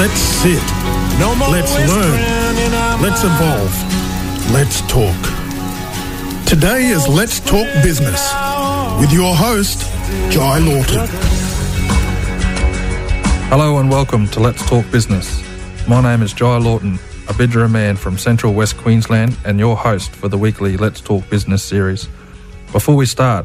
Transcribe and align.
Let's 0.00 0.18
sit. 0.18 0.62
No 1.20 1.34
more 1.34 1.50
Let's 1.50 1.74
learn. 1.76 3.02
Let's 3.02 3.22
evolve. 3.22 4.50
Let's 4.50 4.80
talk. 4.90 6.46
Today 6.46 6.86
is 6.86 7.06
Let's 7.06 7.38
Talk 7.38 7.66
Business 7.82 8.32
with 8.98 9.12
your 9.12 9.34
host, 9.34 9.82
Jai 10.32 10.58
Lawton. 10.60 11.06
Hello 13.50 13.76
and 13.76 13.90
welcome 13.90 14.26
to 14.28 14.40
Let's 14.40 14.66
Talk 14.66 14.90
Business. 14.90 15.44
My 15.86 16.00
name 16.00 16.22
is 16.22 16.32
Jai 16.32 16.56
Lawton, 16.56 16.94
a 17.28 17.34
Bidjara 17.34 17.70
man 17.70 17.94
from 17.96 18.16
Central 18.16 18.54
West 18.54 18.78
Queensland 18.78 19.36
and 19.44 19.58
your 19.58 19.76
host 19.76 20.12
for 20.12 20.28
the 20.28 20.38
weekly 20.38 20.78
Let's 20.78 21.02
Talk 21.02 21.28
Business 21.28 21.62
series. 21.62 22.08
Before 22.72 22.96
we 22.96 23.04
start, 23.04 23.44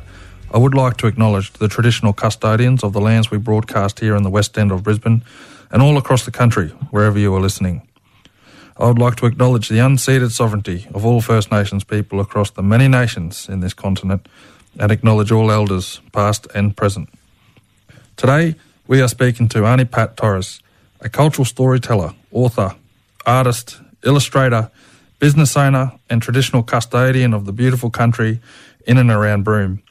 I 0.54 0.58
would 0.58 0.74
like 0.74 0.96
to 0.98 1.08
acknowledge 1.08 1.52
the 1.52 1.68
traditional 1.68 2.14
custodians 2.14 2.82
of 2.82 2.94
the 2.94 3.02
lands 3.02 3.30
we 3.30 3.40
broadcast 3.40 4.00
here 4.00 4.16
in 4.16 4.24
the 4.24 4.30
West 4.30 4.58
End 4.58 4.72
of 4.72 4.84
Brisbane 4.84 5.22
and 5.72 5.82
all 5.82 5.98
across 5.98 6.26
the 6.26 6.32
country, 6.32 6.70
wherever 6.92 7.20
you 7.20 7.34
are 7.36 7.42
listening. 7.42 7.88
I 8.78 8.88
would 8.88 9.00
like 9.00 9.16
to 9.18 9.26
acknowledge 9.26 9.70
the 9.70 9.80
unceded 9.80 10.32
sovereignty 10.32 10.88
of 10.94 11.06
all 11.06 11.22
First 11.22 11.52
Nations 11.52 11.84
people 11.84 12.20
across 12.20 12.52
the 12.52 12.62
many 12.62 12.88
nations 12.88 13.48
in 13.48 13.62
this 13.62 13.74
continent 13.74 14.28
and 14.78 14.92
acknowledge 14.92 15.32
all 15.32 15.52
elders, 15.52 16.02
past 16.12 16.48
and 16.54 16.76
present. 16.76 17.10
Today, 18.18 18.56
we 18.88 19.02
are 19.02 19.08
speaking 19.08 19.48
to 19.50 19.66
Aunty 19.66 19.86
Pat 19.86 20.18
Torres, 20.18 20.60
a 21.00 21.10
cultural 21.10 21.46
storyteller, 21.46 22.14
author, 22.32 22.76
artist, 23.26 23.80
illustrator, 24.04 24.70
business 25.20 25.56
owner, 25.56 25.94
and 26.10 26.22
traditional 26.22 26.62
custodian 26.62 27.34
of 27.34 27.46
the 27.46 27.54
beautiful 27.54 27.90
country 27.90 28.40
in 28.86 28.98
and 28.98 29.10
around 29.10 29.44
Broome. 29.44 29.82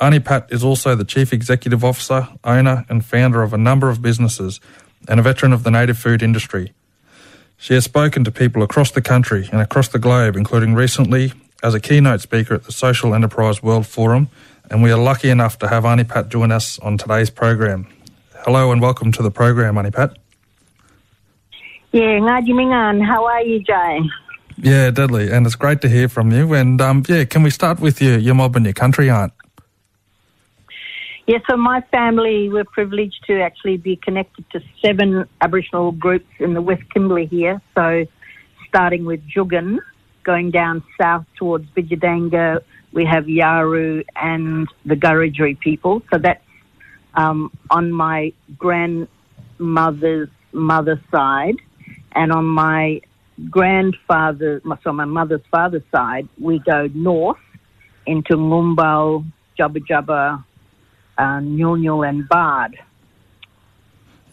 Aunty 0.00 0.18
Pat 0.18 0.46
is 0.50 0.64
also 0.64 0.94
the 0.94 1.04
Chief 1.04 1.30
Executive 1.30 1.84
Officer, 1.84 2.26
owner, 2.42 2.86
and 2.88 3.04
founder 3.04 3.42
of 3.42 3.52
a 3.52 3.58
number 3.58 3.90
of 3.90 4.00
businesses 4.00 4.58
and 5.06 5.20
a 5.20 5.22
veteran 5.22 5.52
of 5.52 5.62
the 5.62 5.70
native 5.70 5.98
food 5.98 6.22
industry. 6.22 6.72
She 7.58 7.74
has 7.74 7.84
spoken 7.84 8.24
to 8.24 8.30
people 8.30 8.62
across 8.62 8.90
the 8.90 9.02
country 9.02 9.46
and 9.52 9.60
across 9.60 9.88
the 9.88 9.98
globe, 9.98 10.36
including 10.36 10.72
recently 10.72 11.34
as 11.62 11.74
a 11.74 11.80
keynote 11.80 12.22
speaker 12.22 12.54
at 12.54 12.64
the 12.64 12.72
Social 12.72 13.14
Enterprise 13.14 13.62
World 13.62 13.86
Forum, 13.86 14.30
and 14.70 14.82
we 14.82 14.90
are 14.90 14.98
lucky 14.98 15.28
enough 15.28 15.58
to 15.58 15.68
have 15.68 15.84
Aunty 15.84 16.04
Pat 16.04 16.30
join 16.30 16.50
us 16.50 16.78
on 16.78 16.96
today's 16.96 17.28
program. 17.28 17.86
Hello 18.46 18.72
and 18.72 18.80
welcome 18.80 19.12
to 19.12 19.22
the 19.22 19.30
program, 19.30 19.76
Aunty 19.76 19.90
Pat. 19.90 20.16
Yeah, 21.92 22.20
mingan. 22.20 23.02
How 23.02 23.26
are 23.26 23.42
you, 23.42 23.62
Jai? 23.62 24.00
Yeah, 24.56 24.90
deadly, 24.90 25.30
and 25.30 25.44
it's 25.44 25.56
great 25.56 25.82
to 25.82 25.90
hear 25.90 26.08
from 26.08 26.32
you. 26.32 26.54
And 26.54 26.80
um, 26.80 27.02
yeah, 27.06 27.24
can 27.24 27.42
we 27.42 27.50
start 27.50 27.80
with 27.80 28.00
your, 28.00 28.16
your 28.16 28.34
mob 28.34 28.56
and 28.56 28.64
your 28.64 28.72
country 28.72 29.10
aunt? 29.10 29.34
Yeah, 31.30 31.38
so 31.48 31.56
my 31.56 31.80
family 31.92 32.48
were 32.48 32.64
privileged 32.64 33.22
to 33.28 33.40
actually 33.40 33.76
be 33.76 33.94
connected 33.94 34.50
to 34.50 34.60
seven 34.84 35.28
Aboriginal 35.40 35.92
groups 35.92 36.26
in 36.40 36.54
the 36.54 36.60
West 36.60 36.82
Kimberley 36.92 37.26
here. 37.26 37.62
So, 37.76 38.04
starting 38.66 39.04
with 39.04 39.20
Jukun, 39.28 39.78
going 40.24 40.50
down 40.50 40.82
south 41.00 41.24
towards 41.38 41.66
Bidyadanga, 41.66 42.62
we 42.92 43.04
have 43.04 43.26
Yawuru 43.26 44.04
and 44.16 44.66
the 44.84 44.96
Karajarri 44.96 45.60
people. 45.60 46.02
So 46.12 46.18
that's 46.18 46.42
um, 47.14 47.52
on 47.70 47.92
my 47.92 48.32
grandmother's 48.58 50.30
mother's 50.50 50.98
side, 51.12 51.58
and 52.10 52.32
on 52.32 52.44
my 52.44 53.02
grandfather, 53.48 54.60
so 54.82 54.92
my 54.92 55.04
mother's 55.04 55.46
father's 55.52 55.84
side, 55.94 56.28
we 56.40 56.58
go 56.58 56.88
north 56.92 57.38
into 58.04 58.34
Ngumbarl, 58.34 59.24
Jabirr 59.56 59.86
Jabirr, 59.86 60.44
uh, 61.20 61.40
Nyul 61.40 62.08
and 62.08 62.28
Bard. 62.28 62.78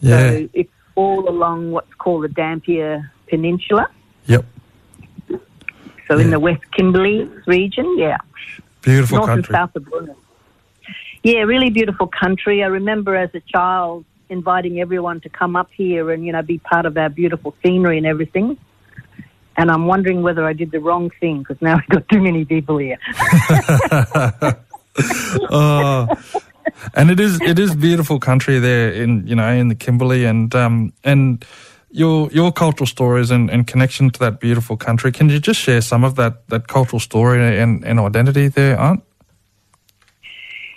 Yeah. 0.00 0.30
So 0.30 0.48
it's 0.54 0.70
all 0.94 1.28
along 1.28 1.72
what's 1.72 1.92
called 1.94 2.24
the 2.24 2.28
Dampier 2.28 3.12
Peninsula. 3.28 3.88
Yep. 4.26 4.44
So 6.08 6.16
in 6.16 6.30
the 6.30 6.40
West 6.40 6.62
Kimberley 6.72 7.30
region, 7.46 7.98
yeah. 7.98 8.16
Beautiful 8.80 9.18
North 9.18 9.28
country. 9.28 9.54
and 9.54 9.54
south 9.54 9.76
of 9.76 9.84
Broome. 9.84 10.16
Yeah, 11.22 11.40
really 11.40 11.68
beautiful 11.68 12.06
country. 12.06 12.62
I 12.62 12.68
remember 12.68 13.14
as 13.14 13.30
a 13.34 13.40
child 13.40 14.06
inviting 14.30 14.80
everyone 14.80 15.20
to 15.20 15.28
come 15.28 15.56
up 15.56 15.68
here 15.76 16.10
and, 16.10 16.24
you 16.24 16.32
know, 16.32 16.40
be 16.42 16.58
part 16.58 16.86
of 16.86 16.96
our 16.96 17.10
beautiful 17.10 17.54
scenery 17.62 17.98
and 17.98 18.06
everything. 18.06 18.56
And 19.56 19.70
I'm 19.70 19.86
wondering 19.86 20.22
whether 20.22 20.46
I 20.46 20.54
did 20.54 20.70
the 20.70 20.80
wrong 20.80 21.10
thing 21.20 21.40
because 21.40 21.60
now 21.60 21.76
we've 21.88 21.88
got 21.88 22.08
too 22.08 22.22
many 22.22 22.46
people 22.46 22.78
here. 22.78 22.98
oh, 25.50 26.08
and 26.94 27.10
it 27.10 27.20
is 27.20 27.40
it 27.40 27.58
is 27.58 27.74
beautiful 27.74 28.18
country 28.18 28.58
there 28.58 28.92
in 28.92 29.26
you 29.26 29.34
know 29.34 29.48
in 29.48 29.68
the 29.68 29.74
Kimberley 29.74 30.24
and 30.24 30.54
um 30.54 30.92
and 31.04 31.44
your 31.90 32.30
your 32.30 32.52
cultural 32.52 32.86
stories 32.86 33.30
and, 33.30 33.50
and 33.50 33.66
connection 33.66 34.10
to 34.10 34.20
that 34.20 34.40
beautiful 34.40 34.76
country. 34.76 35.10
Can 35.12 35.28
you 35.28 35.38
just 35.38 35.60
share 35.60 35.80
some 35.80 36.04
of 36.04 36.16
that 36.16 36.46
that 36.48 36.68
cultural 36.68 37.00
story 37.00 37.58
and, 37.58 37.84
and 37.84 37.98
identity 37.98 38.48
there, 38.48 38.78
Aunt? 38.78 39.02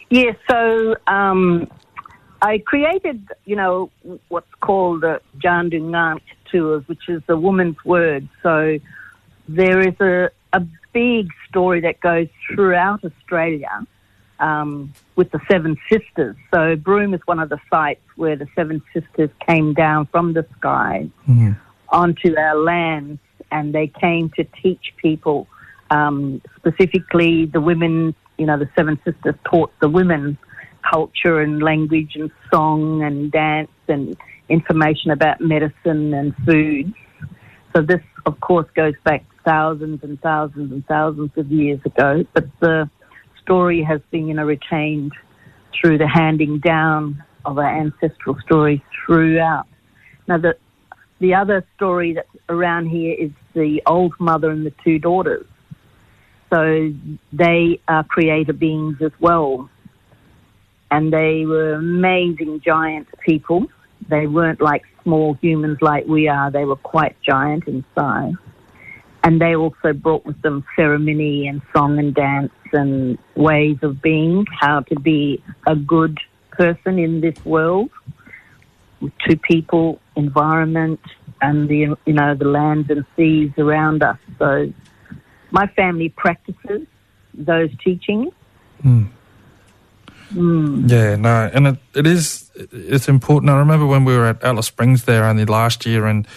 Yeah, 0.10 0.34
so 0.50 0.96
um, 1.08 1.72
I 2.42 2.58
created, 2.60 3.30
you 3.46 3.56
know, 3.56 3.90
what's 4.28 4.54
called 4.60 5.02
the 5.02 5.22
Jandungang 5.38 6.20
tours, 6.52 6.84
which 6.88 7.08
is 7.08 7.22
the 7.28 7.38
woman's 7.38 7.78
word. 7.86 8.28
So 8.44 8.78
there 9.48 9.80
is 9.80 9.96
a, 10.02 10.30
a 10.52 10.68
big 10.92 11.30
story 11.48 11.80
that 11.82 12.02
goes 12.02 12.28
throughout 12.54 13.06
Australia 13.06 13.88
um, 14.42 14.92
with 15.16 15.32
the 15.32 15.40
Seven 15.50 15.78
Sisters. 15.90 16.36
So 16.54 16.76
Broome 16.76 17.14
is 17.14 17.22
one 17.26 17.40
of 17.40 17.50
the 17.50 17.60
sites 17.70 18.02
where 18.16 18.36
the 18.36 18.48
Seven 18.56 18.82
Sisters 18.94 19.30
came 19.48 19.74
down 19.74 20.08
from 20.08 20.34
the 20.34 20.46
sky 20.58 21.08
Mhm. 21.30 21.56
onto 21.90 22.36
our 22.38 22.56
lands, 22.56 23.20
and 23.52 23.74
they 23.74 23.88
came 23.88 24.30
to 24.32 24.44
teach 24.62 24.94
people, 24.98 25.48
um, 25.90 26.42
specifically 26.58 27.46
the 27.46 27.62
women. 27.62 28.16
You 28.38 28.48
know, 28.48 28.58
the 28.58 28.70
Seven 28.76 29.00
Sisters 29.06 29.36
taught 29.46 29.72
the 29.80 29.90
women 29.90 30.38
culture 30.90 31.40
and 31.42 31.62
language 31.62 32.16
and 32.16 32.32
song 32.52 33.04
and 33.04 33.32
dance 33.32 33.70
and 33.88 34.18
information 34.50 35.12
about 35.12 35.40
medicine 35.40 36.14
and 36.14 36.36
foods. 36.38 36.94
So 37.76 37.82
this, 37.84 38.02
of 38.26 38.40
course, 38.40 38.66
goes 38.76 38.96
back 39.04 39.24
thousands 39.46 40.04
and 40.04 40.20
thousands 40.22 40.72
and 40.72 40.86
thousands 40.88 41.32
of 41.38 41.52
years 41.52 41.80
ago, 41.86 42.26
but 42.34 42.46
the 42.60 42.90
story 43.42 43.84
has 43.84 44.02
been, 44.12 44.28
you 44.28 44.34
know, 44.34 44.46
retained 44.46 45.14
through 45.80 45.98
the 45.98 46.08
handing 46.08 46.60
down 46.60 47.24
of 47.46 47.58
our 47.58 47.78
ancestral 47.78 48.38
stories 48.46 48.82
throughout. 49.06 49.68
Now, 50.28 50.38
the 50.38 50.56
the 51.20 51.36
other 51.36 51.64
story 51.76 52.14
that's 52.14 52.28
around 52.50 52.88
here 52.88 53.16
is 53.18 53.30
the 53.54 53.82
old 53.86 54.14
mother 54.20 54.50
and 54.50 54.66
the 54.66 54.74
two 54.84 54.98
daughters. 54.98 55.46
So 56.52 56.92
they 57.32 57.80
are 57.88 58.04
creator 58.04 58.54
beings 58.54 58.98
as 59.02 59.12
well. 59.20 59.70
And 60.90 61.14
they 61.14 61.46
were 61.46 61.74
amazing 61.74 62.62
giant 62.66 63.08
people. 63.24 63.68
They 64.10 64.26
weren't 64.26 64.62
like 64.62 64.82
small 65.04 65.36
humans 65.36 65.78
like 65.80 66.06
we 66.08 66.28
are, 66.28 66.50
they 66.50 66.66
were 66.66 66.76
quite 66.76 67.16
giant 67.22 67.68
in 67.68 67.86
size. 67.96 68.34
And 69.24 69.40
they 69.40 69.56
also 69.56 69.94
brought 69.94 70.26
with 70.26 70.42
them 70.42 70.64
ceremony 70.76 71.48
and 71.48 71.62
song 71.76 72.00
and 72.00 72.14
dance 72.14 72.52
and 72.74 73.18
ways 73.36 73.78
of 73.84 74.02
being, 74.02 74.46
how 74.60 74.80
to 74.82 75.00
be 75.00 75.44
a 75.68 75.76
good 75.76 76.18
person 76.52 76.98
in 76.98 77.22
this 77.22 77.44
world 77.46 77.92
to 79.28 79.38
people, 79.38 80.00
environment, 80.16 81.00
and 81.42 81.68
the 81.68 81.96
you 82.06 82.14
know 82.14 82.36
the 82.36 82.46
lands 82.46 82.90
and 82.90 83.06
seas 83.16 83.52
around 83.58 84.04
us. 84.04 84.18
So, 84.38 84.72
my 85.52 85.68
family 85.68 86.10
practices 86.10 86.88
those 87.34 87.70
teachings. 87.84 88.34
Mm. 88.84 89.10
Mm. 90.34 90.90
Yeah, 90.90 91.16
no, 91.16 91.50
and 91.54 91.68
it, 91.68 91.78
it 91.94 92.08
is 92.08 92.52
it's 92.56 93.10
important. 93.10 93.50
I 93.50 93.58
remember 93.58 93.86
when 93.86 94.06
we 94.06 94.16
were 94.16 94.28
at 94.28 94.44
Alice 94.44 94.68
Springs 94.68 95.04
there 95.04 95.26
only 95.26 95.46
last 95.46 95.86
year, 95.86 96.06
and 96.06 96.28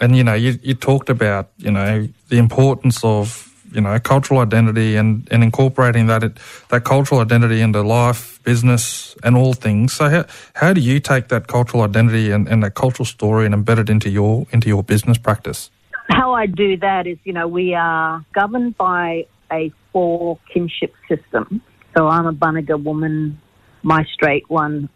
and 0.00 0.16
you 0.16 0.24
know 0.24 0.34
you 0.34 0.58
you 0.62 0.74
talked 0.74 1.10
about 1.10 1.50
you 1.58 1.70
know 1.70 2.08
the 2.34 2.40
importance 2.40 2.98
of 3.04 3.54
you 3.70 3.80
know 3.80 3.96
cultural 4.00 4.40
identity 4.40 4.96
and 4.96 5.28
and 5.30 5.44
incorporating 5.44 6.08
that 6.08 6.24
it, 6.24 6.38
that 6.70 6.82
cultural 6.84 7.20
identity 7.20 7.60
into 7.60 7.80
life, 7.82 8.42
business, 8.42 9.14
and 9.22 9.36
all 9.36 9.52
things. 9.52 9.92
So 9.92 10.08
how 10.08 10.24
how 10.54 10.72
do 10.72 10.80
you 10.80 10.98
take 10.98 11.28
that 11.28 11.46
cultural 11.46 11.84
identity 11.84 12.32
and, 12.32 12.48
and 12.48 12.62
that 12.64 12.74
cultural 12.74 13.06
story 13.06 13.46
and 13.46 13.54
embed 13.54 13.78
it 13.78 13.88
into 13.88 14.10
your 14.10 14.46
into 14.50 14.68
your 14.68 14.82
business 14.82 15.16
practice? 15.16 15.70
How 16.08 16.34
I 16.34 16.46
do 16.46 16.76
that 16.78 17.06
is, 17.06 17.18
you 17.24 17.32
know, 17.32 17.46
we 17.46 17.74
are 17.74 18.24
governed 18.34 18.76
by 18.76 19.26
a 19.52 19.72
four 19.92 20.38
kinship 20.52 20.92
system. 21.08 21.62
So 21.96 22.08
I'm 22.08 22.26
a 22.26 22.32
Bunaga 22.32 22.82
woman. 22.82 23.40
My 23.82 24.04
straight 24.12 24.50
one 24.50 24.88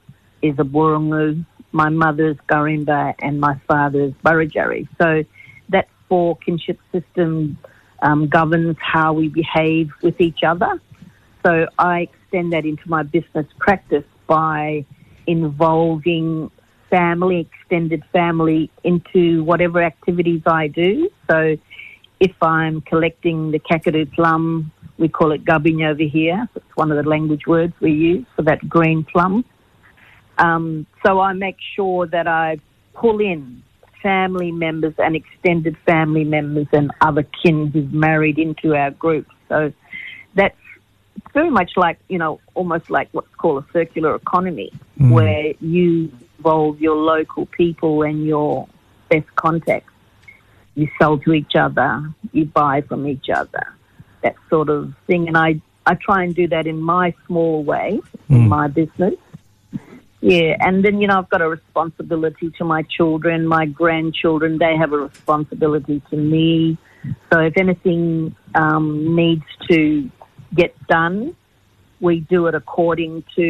is 0.42 0.54
a 0.58 0.64
Burungu. 0.64 1.46
My 1.70 1.88
mother's 1.88 2.36
Garimba 2.50 3.14
and 3.20 3.40
my 3.40 3.60
father's 3.68 4.12
Burrajari. 4.24 4.88
So 5.00 5.24
four 6.08 6.36
kinship 6.36 6.78
system 6.92 7.58
um, 8.02 8.28
governs 8.28 8.76
how 8.80 9.12
we 9.12 9.28
behave 9.28 9.90
with 10.02 10.20
each 10.20 10.42
other. 10.46 10.80
So 11.44 11.66
I 11.78 12.00
extend 12.00 12.52
that 12.52 12.64
into 12.64 12.88
my 12.88 13.02
business 13.02 13.46
practice 13.58 14.04
by 14.26 14.84
involving 15.26 16.50
family, 16.90 17.48
extended 17.52 18.02
family, 18.12 18.70
into 18.84 19.44
whatever 19.44 19.82
activities 19.82 20.42
I 20.46 20.68
do. 20.68 21.10
So 21.30 21.56
if 22.20 22.32
I'm 22.42 22.80
collecting 22.82 23.50
the 23.50 23.58
Kakadu 23.58 24.12
plum, 24.12 24.72
we 24.98 25.08
call 25.08 25.32
it 25.32 25.44
gubinge 25.44 25.86
over 25.86 26.02
here. 26.02 26.48
It's 26.56 26.76
one 26.76 26.90
of 26.90 27.02
the 27.02 27.08
language 27.08 27.46
words 27.46 27.74
we 27.80 27.92
use 27.92 28.26
for 28.34 28.42
that 28.42 28.68
green 28.68 29.04
plum. 29.04 29.44
Um, 30.38 30.86
so 31.04 31.20
I 31.20 31.32
make 31.32 31.56
sure 31.76 32.06
that 32.06 32.26
I 32.26 32.58
pull 32.94 33.20
in 33.20 33.62
family 34.02 34.52
members 34.52 34.94
and 34.98 35.16
extended 35.16 35.76
family 35.86 36.24
members 36.24 36.66
and 36.72 36.90
other 37.00 37.24
kin 37.42 37.68
who've 37.68 37.92
married 37.92 38.38
into 38.38 38.74
our 38.74 38.90
group. 38.90 39.26
So 39.48 39.72
that's 40.34 40.56
very 41.32 41.50
much 41.50 41.72
like, 41.76 41.98
you 42.08 42.18
know, 42.18 42.40
almost 42.54 42.90
like 42.90 43.08
what's 43.12 43.34
called 43.36 43.64
a 43.64 43.72
circular 43.72 44.14
economy, 44.14 44.72
mm. 44.98 45.10
where 45.10 45.54
you 45.60 46.12
involve 46.38 46.80
your 46.80 46.96
local 46.96 47.46
people 47.46 48.02
and 48.02 48.26
your 48.26 48.68
best 49.08 49.26
contacts. 49.36 49.92
You 50.74 50.88
sell 50.98 51.18
to 51.18 51.32
each 51.32 51.56
other, 51.58 52.08
you 52.32 52.44
buy 52.44 52.82
from 52.82 53.08
each 53.08 53.28
other, 53.34 53.74
that 54.22 54.36
sort 54.48 54.68
of 54.68 54.94
thing. 55.08 55.26
And 55.26 55.36
I, 55.36 55.60
I 55.86 55.94
try 55.94 56.22
and 56.22 56.34
do 56.34 56.46
that 56.48 56.68
in 56.68 56.80
my 56.80 57.14
small 57.26 57.64
way, 57.64 58.00
mm. 58.30 58.36
in 58.36 58.48
my 58.48 58.68
business. 58.68 59.14
Yeah, 60.20 60.56
and 60.60 60.84
then, 60.84 61.00
you 61.00 61.06
know, 61.06 61.18
I've 61.18 61.28
got 61.28 61.42
a 61.42 61.48
responsibility 61.48 62.50
to 62.58 62.64
my 62.64 62.82
children, 62.82 63.46
my 63.46 63.66
grandchildren. 63.66 64.58
They 64.58 64.76
have 64.76 64.92
a 64.92 64.98
responsibility 64.98 66.02
to 66.10 66.16
me. 66.16 66.76
So 67.32 67.38
if 67.38 67.56
anything 67.56 68.34
um, 68.56 69.14
needs 69.14 69.44
to 69.70 70.10
get 70.54 70.74
done, 70.88 71.36
we 72.00 72.20
do 72.20 72.46
it 72.46 72.54
according 72.54 73.24
to, 73.36 73.42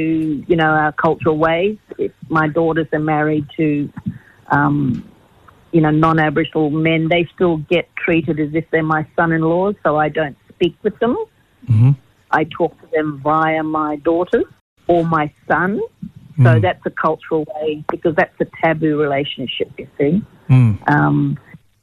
you 0.46 0.56
know, 0.56 0.66
our 0.68 0.92
cultural 0.92 1.38
ways. 1.38 1.78
If 1.96 2.12
my 2.28 2.48
daughters 2.48 2.86
are 2.92 2.98
married 2.98 3.46
to, 3.56 3.90
um, 4.50 5.10
you 5.72 5.80
know, 5.80 5.90
non-Aboriginal 5.90 6.70
men, 6.70 7.08
they 7.08 7.28
still 7.34 7.58
get 7.58 7.88
treated 7.96 8.40
as 8.40 8.54
if 8.54 8.64
they're 8.70 8.82
my 8.82 9.06
son-in-laws, 9.16 9.74
so 9.82 9.96
I 9.96 10.08
don't 10.08 10.36
speak 10.50 10.76
with 10.82 10.98
them. 10.98 11.16
Mm-hmm. 11.66 11.90
I 12.30 12.44
talk 12.44 12.78
to 12.80 12.86
them 12.92 13.20
via 13.22 13.62
my 13.62 13.96
daughters 13.96 14.44
or 14.86 15.04
my 15.04 15.32
son. 15.46 15.80
So 16.38 16.44
mm. 16.44 16.62
that's 16.62 16.84
a 16.86 16.90
cultural 16.90 17.44
way 17.54 17.84
because 17.90 18.14
that's 18.14 18.40
a 18.40 18.46
taboo 18.62 18.96
relationship, 18.96 19.72
you 19.76 19.88
see. 19.98 20.22
Mm. 20.48 20.88
Um, 20.88 21.38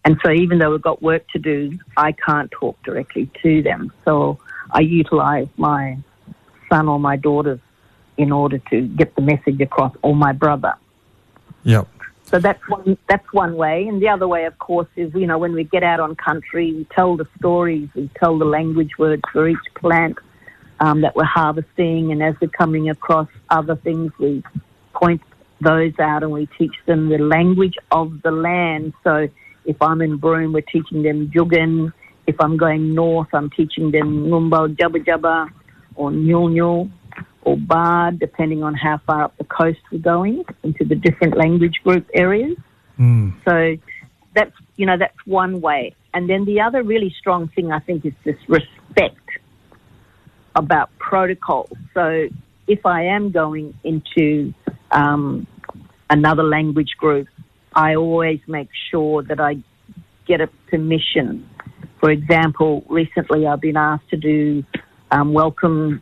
and 0.05 0.17
so 0.23 0.31
even 0.31 0.59
though 0.59 0.71
we've 0.71 0.81
got 0.81 1.01
work 1.01 1.27
to 1.29 1.39
do, 1.39 1.77
I 1.97 2.13
can't 2.13 2.49
talk 2.51 2.81
directly 2.83 3.29
to 3.43 3.61
them. 3.61 3.91
So 4.05 4.39
I 4.71 4.79
utilize 4.79 5.47
my 5.57 5.97
son 6.69 6.87
or 6.87 6.99
my 6.99 7.17
daughters 7.17 7.59
in 8.17 8.31
order 8.31 8.59
to 8.69 8.81
get 8.81 9.13
the 9.15 9.21
message 9.21 9.59
across, 9.59 9.93
or 10.01 10.15
my 10.15 10.31
brother. 10.31 10.73
Yep. 11.63 11.89
So 12.23 12.39
that's 12.39 12.61
one, 12.69 12.97
that's 13.09 13.33
one 13.33 13.57
way. 13.57 13.87
And 13.87 14.01
the 14.01 14.07
other 14.07 14.27
way, 14.27 14.45
of 14.45 14.57
course, 14.59 14.87
is, 14.95 15.13
you 15.13 15.27
know, 15.27 15.37
when 15.37 15.53
we 15.53 15.65
get 15.65 15.83
out 15.83 15.99
on 15.99 16.15
country, 16.15 16.71
we 16.71 16.87
tell 16.95 17.17
the 17.17 17.27
stories, 17.37 17.89
we 17.93 18.09
tell 18.17 18.37
the 18.37 18.45
language 18.45 18.91
words 18.97 19.21
for 19.33 19.49
each 19.49 19.57
plant 19.75 20.17
um, 20.79 21.01
that 21.01 21.15
we're 21.15 21.23
harvesting, 21.23 22.11
and 22.11 22.21
as 22.21 22.35
we're 22.41 22.47
coming 22.49 22.89
across 22.89 23.27
other 23.49 23.75
things, 23.75 24.11
we 24.19 24.43
point 24.93 25.21
those 25.61 25.93
out 25.99 26.23
and 26.23 26.31
we 26.31 26.47
teach 26.57 26.75
them 26.85 27.09
the 27.09 27.17
language 27.17 27.75
of 27.91 28.21
the 28.23 28.31
land. 28.31 28.93
So 29.03 29.27
if 29.65 29.81
I'm 29.81 30.01
in 30.01 30.17
Broome, 30.17 30.53
we're 30.53 30.61
teaching 30.61 31.03
them 31.03 31.29
Jukun. 31.29 31.93
If 32.27 32.35
I'm 32.39 32.57
going 32.57 32.93
north, 32.93 33.29
I'm 33.33 33.49
teaching 33.49 33.91
them 33.91 34.27
Ngumbarl, 34.27 34.75
Jabirr 34.75 35.05
Jabirr, 35.05 35.49
or 35.95 36.11
Nyul 36.11 36.51
Nyul, 36.51 36.91
or 37.43 37.57
Bard, 37.57 38.19
depending 38.19 38.63
on 38.63 38.73
how 38.73 38.99
far 39.05 39.23
up 39.23 39.37
the 39.37 39.43
coast 39.43 39.79
we're 39.91 39.99
going 39.99 40.43
into 40.63 40.83
the 40.83 40.95
different 40.95 41.37
language 41.37 41.75
group 41.83 42.07
areas. 42.13 42.57
Mm. 42.99 43.33
So 43.47 43.77
that's 44.33 44.51
you 44.75 44.85
know 44.85 44.97
that's 44.97 45.25
one 45.25 45.61
way. 45.61 45.95
And 46.13 46.29
then 46.29 46.45
the 46.45 46.61
other 46.61 46.81
really 46.83 47.13
strong 47.19 47.49
thing 47.49 47.71
I 47.71 47.79
think 47.79 48.05
is 48.05 48.13
this 48.23 48.37
respect 48.47 49.24
about 50.55 50.89
protocol. 50.97 51.69
So 51.93 52.27
if 52.67 52.85
I 52.85 53.03
am 53.03 53.31
going 53.31 53.73
into 53.83 54.53
um, 54.91 55.45
another 56.09 56.43
language 56.43 56.95
group, 56.97 57.27
I 57.75 57.95
always 57.95 58.39
make 58.47 58.69
sure 58.89 59.21
that 59.23 59.39
I 59.39 59.57
get 60.25 60.41
a 60.41 60.47
permission. 60.69 61.47
For 61.99 62.09
example, 62.09 62.83
recently 62.87 63.45
I've 63.45 63.61
been 63.61 63.77
asked 63.77 64.09
to 64.09 64.17
do 64.17 64.63
um, 65.11 65.33
welcome 65.33 66.01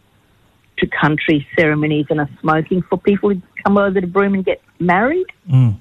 to 0.78 0.88
country 0.88 1.48
ceremonies 1.58 2.06
and 2.10 2.22
a 2.22 2.30
smoking 2.42 2.82
for 2.84 2.98
people 2.98 3.34
who 3.34 3.42
come 3.64 3.78
over 3.78 4.00
to 4.00 4.08
Broome 4.08 4.36
and 4.36 4.46
get 4.46 4.62
married. 4.80 5.28
Mm. 5.50 5.78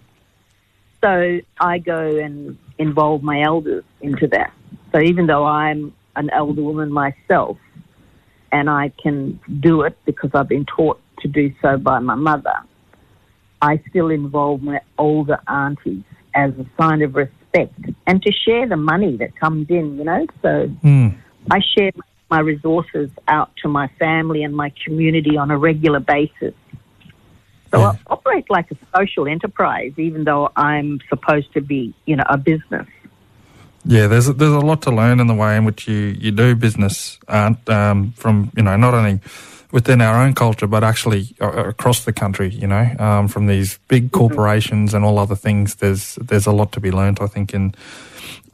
So 1.03 1.41
I 1.61 1.79
go 1.79 2.17
and 2.17 2.57
involve 2.79 3.23
my 3.23 3.43
elders 3.43 3.85
into 4.01 4.27
that. 4.29 4.53
So 4.93 5.01
even 5.01 5.27
though 5.27 5.45
I'm 5.45 5.93
an 6.15 6.31
elder 6.31 6.63
woman 6.63 6.93
myself, 6.93 7.57
and 8.53 8.69
I 8.69 8.93
can 9.03 9.41
do 9.61 9.83
it 9.83 9.99
because 10.05 10.31
I've 10.35 10.49
been 10.49 10.67
taught 10.67 11.01
to 11.21 11.29
do 11.29 11.53
so 11.63 11.79
by 11.79 11.99
my 11.99 12.15
mother, 12.15 12.55
I 13.63 13.83
still 13.89 14.11
involve 14.11 14.63
my 14.63 14.81
older 14.99 15.39
aunties 15.49 16.05
as 16.35 16.53
a 16.59 16.67
sign 16.79 17.03
of 17.03 17.15
respect 17.15 17.75
and 18.07 18.23
to 18.23 18.33
share 18.33 18.69
the 18.69 18.77
money 18.77 19.17
that 19.17 19.35
comes 19.37 19.69
in, 19.71 19.99
you 19.99 20.05
know. 20.05 20.27
So 20.43 20.69
mm. 20.85 21.17
I 21.51 21.61
share 21.77 21.93
my 22.31 22.41
resources 22.41 23.11
out 23.29 23.51
to 23.63 23.69
my 23.69 23.89
family 23.99 24.43
and 24.43 24.55
my 24.55 24.73
community 24.85 25.37
on 25.37 25.51
a 25.51 25.59
regular 25.59 26.01
basis. 26.01 26.55
So 27.71 27.81
yeah. 27.81 27.91
I 27.91 27.99
operate 28.11 28.47
like 28.51 28.71
a 28.71 28.77
social 28.97 29.27
enterprise, 29.27 29.93
even 29.97 30.25
though 30.25 30.51
I'm 30.57 31.01
supposed 31.09 31.53
to 31.55 31.63
be, 31.63 31.95
you 32.05 32.17
know, 32.17 32.25
a 32.29 32.37
business. 32.37 32.87
Yeah, 33.85 34.07
there's 34.07 34.29
a, 34.29 34.33
there's 34.33 34.53
a 34.53 34.61
lot 34.61 34.83
to 34.83 34.91
learn 34.91 35.19
in 35.19 35.27
the 35.27 35.35
way 35.35 35.57
in 35.57 35.65
which 35.65 35.89
you, 35.89 36.17
you 36.19 36.31
do 36.31 36.55
business, 36.55 37.19
uh, 37.29 37.55
um, 37.67 38.13
from 38.13 38.53
you 38.57 38.63
know 38.63 38.77
not 38.77 38.95
only 38.95 39.21
within 39.73 40.01
our 40.01 40.23
own 40.23 40.35
culture 40.35 40.67
but 40.67 40.85
actually 40.85 41.35
uh, 41.41 41.65
across 41.69 42.05
the 42.05 42.13
country. 42.13 42.51
You 42.51 42.69
know, 42.69 42.95
um, 42.99 43.29
from 43.29 43.47
these 43.47 43.79
big 43.89 44.05
mm-hmm. 44.05 44.19
corporations 44.19 44.95
and 44.95 45.05
all 45.05 45.19
other 45.19 45.35
things. 45.35 45.77
There's 45.77 46.15
there's 46.17 46.47
a 46.47 46.53
lot 46.53 46.73
to 46.73 46.81
be 46.81 46.91
learned, 46.91 47.19
I 47.21 47.27
think, 47.27 47.53
in 47.55 47.75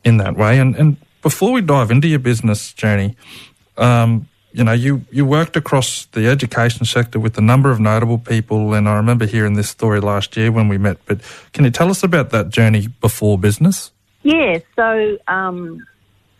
in 0.02 0.16
that 0.19 0.36
way. 0.36 0.58
And 0.58 0.75
and 0.76 0.96
before 1.22 1.52
we 1.52 1.60
dive 1.60 1.90
into 1.90 2.08
your 2.08 2.20
business 2.20 2.72
journey, 2.72 3.16
um, 3.76 4.28
you 4.52 4.64
know, 4.64 4.72
you, 4.72 5.04
you 5.10 5.26
worked 5.26 5.56
across 5.56 6.06
the 6.06 6.26
education 6.26 6.86
sector 6.86 7.20
with 7.20 7.36
a 7.36 7.40
number 7.40 7.70
of 7.70 7.80
notable 7.80 8.19
people, 8.19 8.75
and 8.75 8.88
I 8.88 8.96
remember 8.96 9.26
hearing 9.26 9.54
this 9.54 9.69
story 9.69 10.00
last 10.00 10.36
year 10.36 10.50
when 10.50 10.69
we 10.69 10.78
met. 10.78 10.98
But 11.06 11.20
can 11.52 11.64
you 11.64 11.70
tell 11.70 11.90
us 11.90 12.02
about 12.02 12.30
that 12.30 12.48
journey 12.48 12.88
before 12.88 13.38
business? 13.38 13.92
Yeah, 14.22 14.58
so 14.75 15.18
um, 15.28 15.87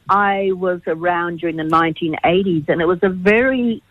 I 0.09 0.51
was 0.53 0.81
around 0.87 1.41
during 1.41 1.57
the 1.57 1.63
1980s, 1.63 2.69
and 2.69 2.81
it 2.81 2.87
was 2.87 2.99
a 3.03 3.09
very 3.09 3.83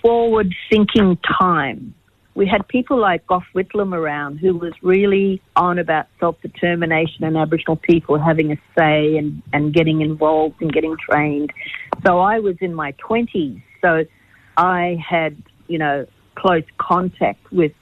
forward 0.00 0.54
thinking 0.70 1.18
time. 1.40 1.94
We 2.34 2.46
had 2.46 2.66
people 2.68 2.98
like 2.98 3.26
Gough 3.26 3.44
Whitlam 3.54 3.94
around 3.94 4.38
who 4.38 4.56
was 4.56 4.72
really 4.82 5.42
on 5.54 5.78
about 5.78 6.06
self 6.18 6.40
determination 6.40 7.24
and 7.24 7.36
Aboriginal 7.36 7.76
people 7.76 8.18
having 8.18 8.52
a 8.52 8.56
say 8.76 9.16
and, 9.18 9.42
and 9.52 9.74
getting 9.74 10.00
involved 10.00 10.62
and 10.62 10.72
getting 10.72 10.96
trained. 10.96 11.52
So 12.06 12.20
I 12.20 12.38
was 12.38 12.56
in 12.60 12.74
my 12.74 12.92
20s, 12.92 13.62
so 13.82 14.04
I 14.56 14.98
had, 15.06 15.36
you 15.68 15.78
know, 15.78 16.06
close 16.36 16.64
contact 16.78 17.52
with 17.52 17.72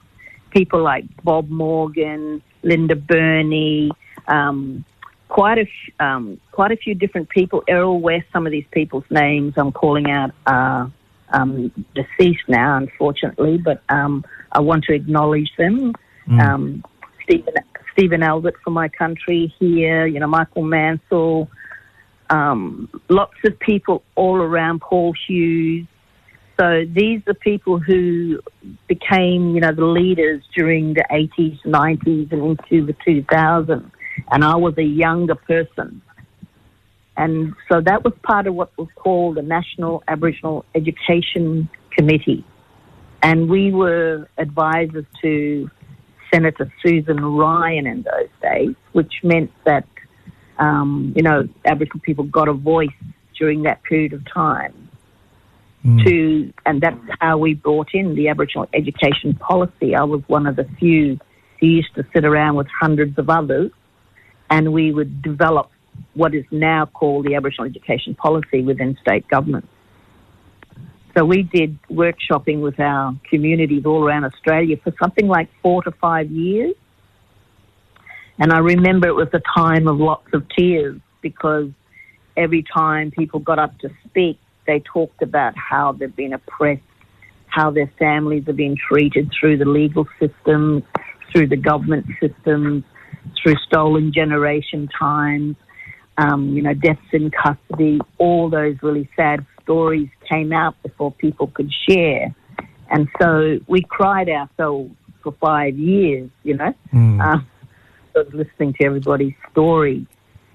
people 0.51 0.83
like 0.83 1.05
Bob 1.23 1.49
Morgan, 1.49 2.43
Linda 2.65 2.97
Burney, 2.97 3.93
um, 4.27 4.85
quite 5.31 5.59
a 5.59 6.05
um, 6.05 6.39
quite 6.51 6.73
a 6.73 6.77
few 6.77 6.95
different 6.95 7.31
people. 7.31 7.63
Errol 7.67 8.01
West, 8.01 8.27
some 8.33 8.47
of 8.47 8.53
these 8.53 8.67
people's 8.73 9.05
names 9.11 9.55
I'm 9.57 9.73
calling 9.73 10.11
out 10.11 10.33
are 10.47 10.93
um, 11.31 11.73
deceased 11.95 12.49
now, 12.49 12.77
unfortunately, 12.77 13.57
but 13.57 13.83
um, 13.89 14.25
I 14.53 14.61
want 14.61 14.85
to 14.85 14.93
acknowledge 14.93 15.51
them. 15.57 15.95
Mm. 16.29 16.41
Um, 16.41 16.85
Stephen 17.23 17.55
Stephen 17.93 18.23
Albert 18.23 18.57
from 18.63 18.75
my 18.75 18.89
country 18.89 19.55
here, 19.59 20.07
you 20.07 20.21
know 20.21 20.27
Michael 20.27 20.65
Mansell, 20.65 21.49
um, 22.29 22.91
lots 23.09 23.37
of 23.45 23.59
people 23.61 24.03
all 24.17 24.37
around. 24.37 24.81
Paul 24.83 25.15
Hughes. 25.27 25.87
So 26.59 26.85
these 26.85 27.23
are 27.27 27.33
people 27.33 27.79
who 27.79 28.41
became, 28.87 29.55
you 29.55 29.63
know, 29.63 29.73
the 29.73 29.87
leaders 29.87 30.43
during 30.55 30.93
the 30.93 31.07
80s, 31.11 31.59
90s, 31.65 32.31
and 32.33 32.59
into 32.71 32.85
the 32.85 32.93
2000s 32.93 33.91
and 34.31 34.45
I 34.45 34.57
was 34.57 34.75
a 34.79 34.83
younger 34.83 35.35
person. 35.35 36.03
And 37.17 37.55
so 37.71 37.81
that 37.83 38.03
was 38.03 38.15
part 38.23 38.47
of 38.47 38.55
what 38.55 38.77
was 38.79 38.89
called 38.97 39.37
the 39.37 39.43
National 39.43 40.03
Aboriginal 40.09 40.65
Education 40.75 41.69
Committee. 41.91 42.45
And 43.23 43.51
we 43.51 43.73
were 43.73 44.27
advisors 44.39 45.05
to 45.21 45.71
Senator 46.33 46.73
Susan 46.83 47.23
Ryan 47.23 47.87
in 47.87 48.03
those 48.03 48.31
days, 48.41 48.75
which 48.93 49.13
meant 49.23 49.51
that, 49.67 49.87
um, 50.59 51.13
you 51.15 51.23
know, 51.23 51.47
Aboriginal 51.65 52.01
people 52.01 52.25
got 52.25 52.49
a 52.49 52.55
voice 52.55 52.89
during 53.39 53.65
that 53.65 53.83
period 53.83 54.13
of 54.13 54.23
time. 54.33 54.89
Mm. 55.85 56.05
To 56.05 56.53
and 56.67 56.81
that's 56.81 57.01
how 57.21 57.39
we 57.39 57.55
brought 57.55 57.89
in 57.95 58.15
the 58.15 58.29
Aboriginal 58.29 58.69
education 58.75 59.35
policy. 59.35 59.95
I 59.95 60.05
was 60.05 60.23
one 60.27 60.47
of 60.47 60.57
the 60.57 60.69
few 60.79 61.19
who 61.59 61.67
used 61.67 61.95
to 61.95 62.05
sit 62.15 62.25
around 62.25 62.57
with 62.57 62.67
hundreds 62.69 63.19
of 63.19 63.31
others 63.31 63.71
and 64.51 64.73
we 64.73 64.93
would 64.93 65.23
develop 65.23 65.71
what 66.15 66.35
is 66.35 66.45
now 66.51 66.87
called 66.87 67.25
the 67.25 67.37
Aboriginal 67.37 67.67
Education 67.67 68.15
Policy 68.15 68.63
within 68.63 68.99
state 69.01 69.27
government. 69.29 69.69
So 71.17 71.25
we 71.25 71.43
did 71.43 71.79
workshopping 71.91 72.61
with 72.61 72.79
our 72.79 73.15
communities 73.29 73.85
all 73.85 74.05
around 74.05 74.25
Australia 74.25 74.77
for 74.83 74.93
something 75.01 75.27
like 75.27 75.49
four 75.63 75.83
to 75.83 75.91
five 75.93 76.31
years. 76.31 76.75
And 78.39 78.53
I 78.53 78.59
remember 78.59 79.09
it 79.09 79.15
was 79.15 79.29
a 79.33 79.43
time 79.55 79.87
of 79.87 79.99
lots 79.99 80.29
of 80.33 80.47
tears 80.57 81.01
because 81.21 81.71
every 82.37 82.63
time 82.63 83.11
people 83.11 83.41
got 83.41 83.59
up 83.59 83.79
to 83.81 83.91
speak, 84.09 84.39
they 84.67 84.81
talked 84.81 85.21
about 85.21 85.55
how 85.57 85.93
they've 85.93 86.15
been 86.15 86.33
oppressed, 86.33 86.83
how 87.49 87.71
their 87.71 87.91
families 87.99 88.45
have 88.47 88.57
been 88.57 88.77
treated 88.77 89.31
through 89.39 89.59
the 89.59 89.65
legal 89.65 90.07
system, 90.19 90.85
through 91.33 91.49
the 91.49 91.57
government 91.57 92.07
systems, 92.21 92.85
through 93.43 93.57
stolen 93.67 94.13
generation 94.13 94.89
times, 94.99 95.57
um, 96.19 96.55
you 96.55 96.63
know, 96.63 96.75
deaths 96.75 97.01
in 97.13 97.31
custody, 97.31 98.01
all 98.19 98.51
those 98.51 98.77
really 98.83 99.09
sad 99.17 99.45
stories 99.63 100.09
came 100.29 100.53
out 100.53 100.81
before 100.83 101.13
people 101.13 101.47
could 101.49 101.73
share. 101.89 102.35
And 102.91 103.09
so 103.21 103.59
we 103.69 103.83
cried 103.83 104.29
ourselves 104.29 104.91
for 105.23 105.33
five 105.41 105.79
years, 105.79 106.29
you 106.43 106.57
know, 106.57 106.75
mm. 106.93 107.21
uh, 107.21 107.39
listening 108.33 108.75
to 108.81 108.85
everybody's 108.85 109.35
story. 109.51 110.07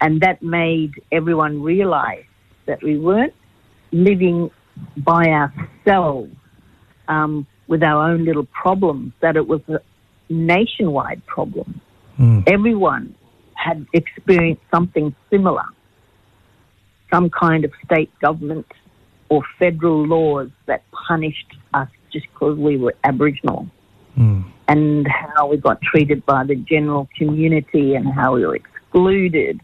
And 0.01 0.21
that 0.21 0.41
made 0.43 1.01
everyone 1.11 1.61
realize 1.63 2.25
that 2.65 2.83
we 2.83 2.97
weren't 2.97 3.33
living 3.91 4.51
by 4.97 5.25
ourselves 5.25 6.35
um, 7.07 7.47
with 7.67 7.81
our 7.83 8.11
own 8.11 8.25
little 8.25 8.45
problems, 8.45 9.13
that 9.21 9.35
it 9.35 9.47
was 9.47 9.61
a 9.69 9.79
nationwide 10.29 11.25
problem. 11.25 11.79
Mm. 12.19 12.43
Everyone 12.47 13.15
had 13.53 13.85
experienced 13.93 14.61
something 14.71 15.15
similar, 15.29 15.65
some 17.11 17.29
kind 17.29 17.65
of 17.65 17.71
state 17.83 18.11
government 18.19 18.67
or 19.29 19.43
federal 19.57 20.05
laws 20.05 20.49
that 20.67 20.83
punished 21.07 21.53
us 21.73 21.89
just 22.11 22.27
because 22.33 22.57
we 22.57 22.77
were 22.77 22.93
Aboriginal. 23.03 23.67
Mm. 24.17 24.45
And 24.67 25.07
how 25.07 25.47
we 25.47 25.57
got 25.57 25.81
treated 25.81 26.25
by 26.25 26.43
the 26.43 26.55
general 26.55 27.07
community 27.17 27.93
and 27.95 28.07
how 28.07 28.35
we 28.35 28.45
were 28.45 28.55
excluded 28.55 29.61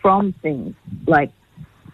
from 0.00 0.32
things 0.42 0.74
like 1.06 1.30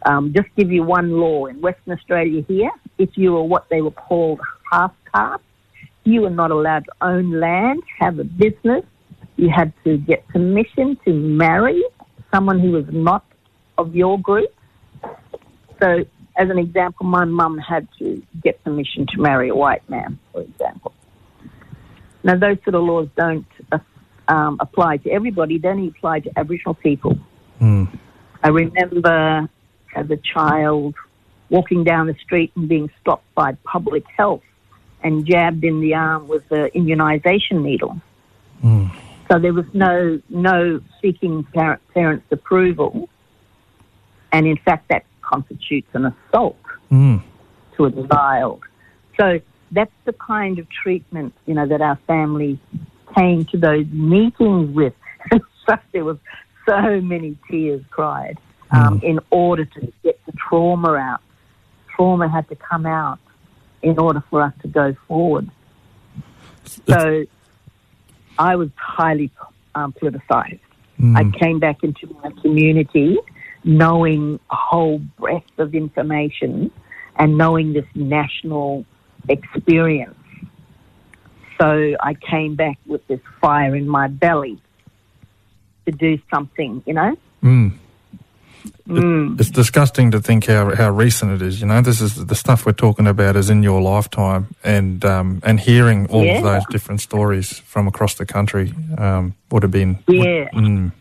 um, 0.07 0.33
just 0.35 0.49
give 0.57 0.71
you 0.71 0.83
one 0.83 1.11
law 1.13 1.47
in 1.47 1.61
Western 1.61 1.93
Australia 1.93 2.43
here. 2.47 2.71
If 2.99 3.11
you 3.17 3.33
were 3.33 3.43
what 3.43 3.69
they 3.69 3.83
were 3.83 3.91
called 3.91 4.41
half 4.71 4.93
caste, 5.13 5.43
you 6.05 6.23
were 6.23 6.31
not 6.31 6.51
allowed 6.51 6.85
to 6.87 6.93
own 7.03 7.33
land, 7.33 7.83
have 7.99 8.19
a 8.19 8.25
business. 8.25 8.85
You 9.39 9.49
had 9.49 9.73
to 9.85 9.97
get 9.97 10.27
permission 10.29 10.99
to 11.07 11.13
marry 11.13 11.83
someone 12.35 12.59
who 12.59 12.73
was 12.73 12.85
not 12.91 13.25
of 13.79 13.95
your 13.95 14.21
group. 14.21 14.53
So, 15.81 16.05
as 16.37 16.51
an 16.51 16.59
example, 16.59 17.07
my 17.07 17.25
mum 17.25 17.57
had 17.57 17.87
to 18.01 18.21
get 18.43 18.63
permission 18.65 19.07
to 19.15 19.21
marry 19.21 19.49
a 19.49 19.55
white 19.55 19.89
man, 19.89 20.19
for 20.33 20.43
example. 20.43 20.93
Now, 22.25 22.37
those 22.37 22.59
sort 22.65 22.75
of 22.75 22.83
laws 22.83 23.09
don't 23.17 23.47
um, 24.27 24.57
apply 24.59 24.99
to 24.99 25.11
everybody, 25.11 25.59
they 25.59 25.69
only 25.69 25.89
apply 25.89 26.21
to 26.21 26.31
Aboriginal 26.37 26.75
people. 26.75 27.17
Mm. 27.61 27.97
I 28.43 28.49
remember 28.49 29.49
as 29.95 30.11
a 30.11 30.17
child 30.17 30.97
walking 31.49 31.85
down 31.85 32.09
the 32.09 32.17
street 32.23 32.53
and 32.57 32.69
being 32.69 32.91
stopped 33.01 33.33
by 33.35 33.53
public 33.65 34.05
health 34.17 34.43
and 35.03 35.25
jabbed 35.25 35.65
in 35.65 35.81
the 35.81 35.95
arm 35.95 36.27
with 36.29 36.49
the 36.49 36.71
immunisation 36.75 37.63
needle. 37.63 38.01
So 39.31 39.39
there 39.39 39.53
was 39.53 39.67
no 39.75 40.21
no 40.29 40.81
seeking 41.03 41.45
parent, 41.55 41.83
parents' 41.93 42.27
approval, 42.31 43.09
and 44.33 44.47
in 44.47 44.57
fact 44.57 44.89
that 44.89 45.05
constitutes 45.21 45.89
an 45.93 46.07
assault 46.07 46.57
mm. 46.91 47.23
to 47.77 47.85
a 47.85 48.09
child. 48.09 48.63
So 49.19 49.41
that's 49.71 49.93
the 50.07 50.15
kind 50.15 50.59
of 50.59 50.67
treatment 50.71 51.35
you 51.45 51.55
know 51.55 51.67
that 51.67 51.83
our 51.83 51.97
family 52.07 52.59
came 53.17 53.45
to 53.47 53.59
those 53.59 53.87
meetings 53.89 54.75
with. 54.75 54.95
there 55.93 56.05
was 56.05 56.17
so 56.67 57.01
many 57.01 57.37
tears 57.51 57.83
cried 57.91 58.39
um, 58.71 59.01
mm. 59.01 59.05
in 59.05 59.21
order 59.31 59.67
to 59.67 59.93
get 60.03 60.19
the 60.25 60.33
trauma 60.33 60.95
out. 60.95 61.21
Trauma 61.95 62.29
had 62.29 62.49
to 62.49 62.57
come 62.57 62.87
out 62.87 63.19
in 63.83 63.99
order 63.99 64.23
for 64.31 64.43
us 64.43 64.53
to 64.63 64.69
go 64.69 64.95
forward. 65.07 65.51
So 66.87 67.27
I 68.39 68.57
was 68.57 68.71
highly 68.77 69.31
um, 69.75 69.93
politicized. 69.93 70.61
Mm. 71.01 71.17
I 71.17 71.39
came 71.39 71.59
back 71.59 71.83
into 71.83 72.07
my 72.23 72.31
community 72.43 73.19
knowing 73.65 74.41
a 74.51 74.57
whole 74.57 74.99
breadth 75.19 75.59
of 75.59 75.75
information 75.75 76.71
and 77.17 77.37
knowing 77.37 77.73
this 77.73 77.87
national 77.95 78.85
experience. 79.29 80.15
So 81.61 81.97
I 82.01 82.15
came 82.15 82.55
back 82.55 82.79
with 82.87 83.07
this 83.09 83.21
fire 83.41 83.75
in 83.75 83.89
my 83.89 84.07
belly 84.07 84.61
to 85.87 85.93
do 85.93 86.19
something, 86.33 86.83
you 86.87 86.95
know? 86.95 87.17
Mm. 87.43 87.73
Mm. 88.89 89.39
It's 89.39 89.51
disgusting 89.51 90.11
to 90.13 90.21
think 90.21 90.47
how, 90.47 90.75
how 90.75 90.91
recent 90.91 91.33
it 91.33 91.43
is. 91.43 91.61
You 91.61 91.67
know, 91.67 91.81
this 91.83 92.01
is 92.01 92.27
the 92.27 92.35
stuff 92.35 92.65
we're 92.65 92.73
talking 92.73 93.07
about 93.07 93.37
is 93.37 93.51
in 93.51 93.63
your 93.63 93.81
lifetime, 93.81 94.55
and 94.65 95.05
um, 95.05 95.41
and 95.45 95.61
hearing 95.61 96.07
all 96.11 96.25
yeah. 96.25 96.39
of 96.39 96.45
those 96.45 96.67
different 96.71 97.01
stories 97.01 97.59
from 97.59 97.87
across 97.87 98.15
the 98.15 98.27
country 98.27 98.73
um, 98.97 99.35
would 99.51 99.63
have 99.63 99.73
been 99.73 99.99
yeah. 100.09 100.49
Would, 100.53 100.65
mm. 100.65 100.93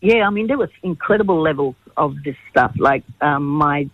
Yeah, 0.00 0.26
I 0.26 0.30
mean 0.30 0.46
there 0.46 0.58
was 0.58 0.70
incredible 0.82 1.40
levels 1.40 1.74
of 1.96 2.16
this 2.24 2.36
stuff. 2.50 2.72
Like 2.78 3.04
um, 3.20 3.46
my 3.46 3.88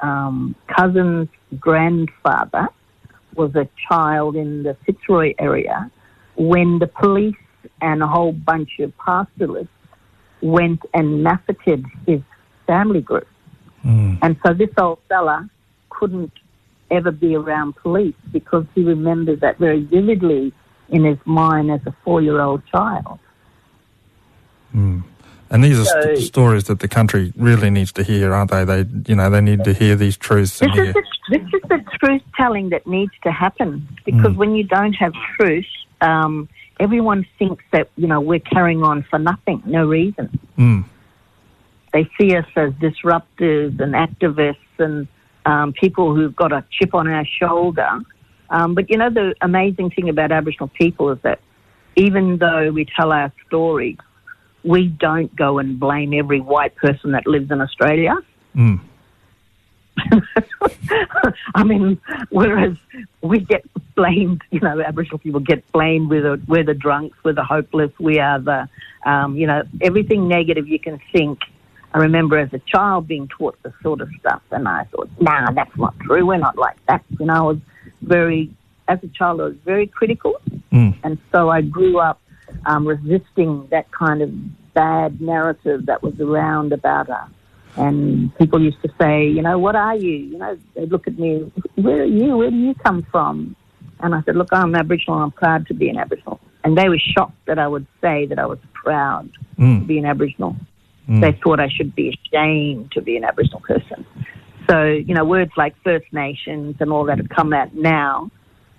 um, 0.00 0.56
cousin's 0.66 1.28
grandfather 1.58 2.68
was 3.34 3.54
a 3.54 3.68
child 3.88 4.36
in 4.36 4.64
the 4.64 4.76
Fitzroy 4.84 5.34
area 5.38 5.90
when 6.36 6.78
the 6.78 6.86
police 6.86 7.36
and 7.80 8.02
a 8.02 8.06
whole 8.06 8.32
bunch 8.32 8.78
of 8.80 8.92
pastoralists 8.98 9.70
went 10.44 10.82
and 10.92 11.22
massacred 11.22 11.86
his 12.06 12.20
family 12.66 13.00
group. 13.00 13.26
Mm. 13.84 14.18
And 14.22 14.36
so 14.46 14.52
this 14.52 14.68
old 14.78 14.98
fella 15.08 15.48
couldn't 15.88 16.32
ever 16.90 17.10
be 17.10 17.34
around 17.34 17.76
police 17.76 18.14
because 18.30 18.66
he 18.74 18.84
remembers 18.84 19.40
that 19.40 19.58
very 19.58 19.80
vividly 19.80 20.52
in 20.90 21.04
his 21.04 21.18
mind 21.24 21.70
as 21.70 21.80
a 21.86 21.94
four 22.04 22.20
year 22.20 22.40
old 22.40 22.62
child. 22.66 23.18
Mm. 24.74 25.02
And 25.50 25.64
these 25.64 25.78
are 25.78 25.84
so, 25.84 26.00
st- 26.00 26.18
stories 26.18 26.64
that 26.64 26.80
the 26.80 26.88
country 26.88 27.32
really 27.36 27.70
needs 27.70 27.92
to 27.92 28.02
hear, 28.02 28.34
aren't 28.34 28.50
they? 28.50 28.64
They, 28.64 28.84
you 29.06 29.16
know, 29.16 29.30
they 29.30 29.40
need 29.40 29.64
to 29.64 29.72
hear 29.72 29.94
these 29.96 30.16
truths. 30.16 30.58
This, 30.58 30.68
is 30.68 30.94
the, 30.94 31.04
this 31.30 31.42
is 31.42 31.68
the 31.68 31.84
truth 32.00 32.22
telling 32.36 32.70
that 32.70 32.86
needs 32.86 33.12
to 33.22 33.30
happen 33.30 33.86
because 34.04 34.32
mm. 34.32 34.36
when 34.36 34.54
you 34.54 34.64
don't 34.64 34.94
have 34.94 35.12
truth, 35.38 35.66
um, 36.00 36.48
everyone 36.80 37.26
thinks 37.38 37.64
that, 37.72 37.90
you 37.96 38.06
know, 38.06 38.20
we're 38.20 38.40
carrying 38.40 38.82
on 38.82 39.04
for 39.08 39.18
nothing, 39.18 39.62
no 39.64 39.86
reason. 39.86 40.38
Mm. 40.58 40.84
They 41.92 42.10
see 42.18 42.36
us 42.36 42.46
as 42.56 42.72
disruptors 42.72 43.80
and 43.80 43.94
activists 43.94 44.56
and 44.78 45.06
um, 45.46 45.72
people 45.72 46.14
who've 46.14 46.34
got 46.34 46.52
a 46.52 46.64
chip 46.70 46.94
on 46.94 47.08
our 47.08 47.24
shoulder. 47.24 47.88
Um, 48.50 48.74
but, 48.74 48.90
you 48.90 48.98
know, 48.98 49.10
the 49.10 49.34
amazing 49.40 49.90
thing 49.90 50.08
about 50.08 50.32
Aboriginal 50.32 50.68
people 50.68 51.10
is 51.10 51.18
that 51.22 51.40
even 51.96 52.38
though 52.38 52.72
we 52.72 52.86
tell 52.96 53.12
our 53.12 53.32
story, 53.46 53.96
we 54.64 54.88
don't 54.88 55.34
go 55.36 55.58
and 55.58 55.78
blame 55.78 56.12
every 56.14 56.40
white 56.40 56.74
person 56.74 57.12
that 57.12 57.26
lives 57.26 57.50
in 57.50 57.60
Australia. 57.60 58.16
Mm. 58.56 58.80
I 61.54 61.64
mean, 61.64 62.00
whereas 62.30 62.76
we 63.22 63.40
get 63.40 63.64
blamed, 63.94 64.42
you 64.50 64.60
know, 64.60 64.80
Aboriginal 64.80 65.18
people 65.18 65.40
get 65.40 65.70
blamed 65.72 66.10
with 66.10 66.22
the, 66.24 66.40
we're 66.46 66.64
the 66.64 66.74
drunks, 66.74 67.16
we're 67.24 67.32
the 67.32 67.44
hopeless, 67.44 67.92
we 67.98 68.18
are 68.18 68.40
the, 68.40 68.68
um, 69.06 69.36
you 69.36 69.46
know, 69.46 69.62
everything 69.80 70.28
negative 70.28 70.68
you 70.68 70.78
can 70.78 71.00
think. 71.12 71.40
I 71.92 71.98
remember 71.98 72.38
as 72.38 72.52
a 72.52 72.58
child 72.58 73.06
being 73.06 73.28
taught 73.28 73.56
this 73.62 73.72
sort 73.82 74.00
of 74.00 74.08
stuff, 74.18 74.42
and 74.50 74.66
I 74.66 74.84
thought, 74.84 75.08
nah, 75.20 75.52
that's 75.52 75.76
not 75.76 75.96
true. 76.00 76.26
We're 76.26 76.38
not 76.38 76.58
like 76.58 76.76
that. 76.86 77.04
You 77.20 77.26
know, 77.26 77.34
I 77.34 77.40
was 77.40 77.58
very, 78.02 78.50
as 78.88 78.98
a 79.04 79.08
child, 79.08 79.40
I 79.40 79.44
was 79.44 79.56
very 79.64 79.86
critical, 79.86 80.34
mm. 80.72 80.96
and 81.04 81.18
so 81.30 81.50
I 81.50 81.60
grew 81.60 81.98
up 81.98 82.20
um, 82.66 82.86
resisting 82.86 83.68
that 83.70 83.90
kind 83.92 84.22
of 84.22 84.74
bad 84.74 85.20
narrative 85.20 85.86
that 85.86 86.02
was 86.02 86.18
around 86.20 86.72
about 86.72 87.08
us. 87.08 87.30
And 87.76 88.34
people 88.36 88.62
used 88.62 88.80
to 88.82 88.88
say, 89.00 89.26
you 89.26 89.42
know, 89.42 89.58
what 89.58 89.74
are 89.74 89.96
you? 89.96 90.10
You 90.10 90.38
know, 90.38 90.58
they'd 90.74 90.90
look 90.90 91.06
at 91.06 91.18
me, 91.18 91.50
where 91.74 92.02
are 92.02 92.04
you? 92.04 92.36
Where 92.36 92.50
do 92.50 92.56
you 92.56 92.74
come 92.74 93.06
from? 93.10 93.56
And 94.00 94.14
I 94.14 94.22
said, 94.22 94.36
look, 94.36 94.48
I'm 94.52 94.74
Aboriginal. 94.74 95.18
I'm 95.18 95.32
proud 95.32 95.66
to 95.68 95.74
be 95.74 95.88
an 95.88 95.98
Aboriginal. 95.98 96.40
And 96.62 96.78
they 96.78 96.88
were 96.88 96.98
shocked 96.98 97.46
that 97.46 97.58
I 97.58 97.66
would 97.66 97.86
say 98.00 98.26
that 98.26 98.38
I 98.38 98.46
was 98.46 98.58
proud 98.72 99.30
mm. 99.58 99.80
to 99.80 99.86
be 99.86 99.98
an 99.98 100.04
Aboriginal. 100.04 100.56
Mm. 101.08 101.20
They 101.20 101.38
thought 101.42 101.60
I 101.60 101.68
should 101.68 101.94
be 101.94 102.16
ashamed 102.32 102.92
to 102.92 103.02
be 103.02 103.16
an 103.16 103.24
Aboriginal 103.24 103.60
person. 103.60 104.06
So, 104.68 104.84
you 104.84 105.14
know, 105.14 105.24
words 105.24 105.52
like 105.56 105.74
First 105.82 106.06
Nations 106.12 106.76
and 106.80 106.90
all 106.90 107.04
that 107.06 107.18
have 107.18 107.28
come 107.28 107.52
out 107.52 107.74
now 107.74 108.30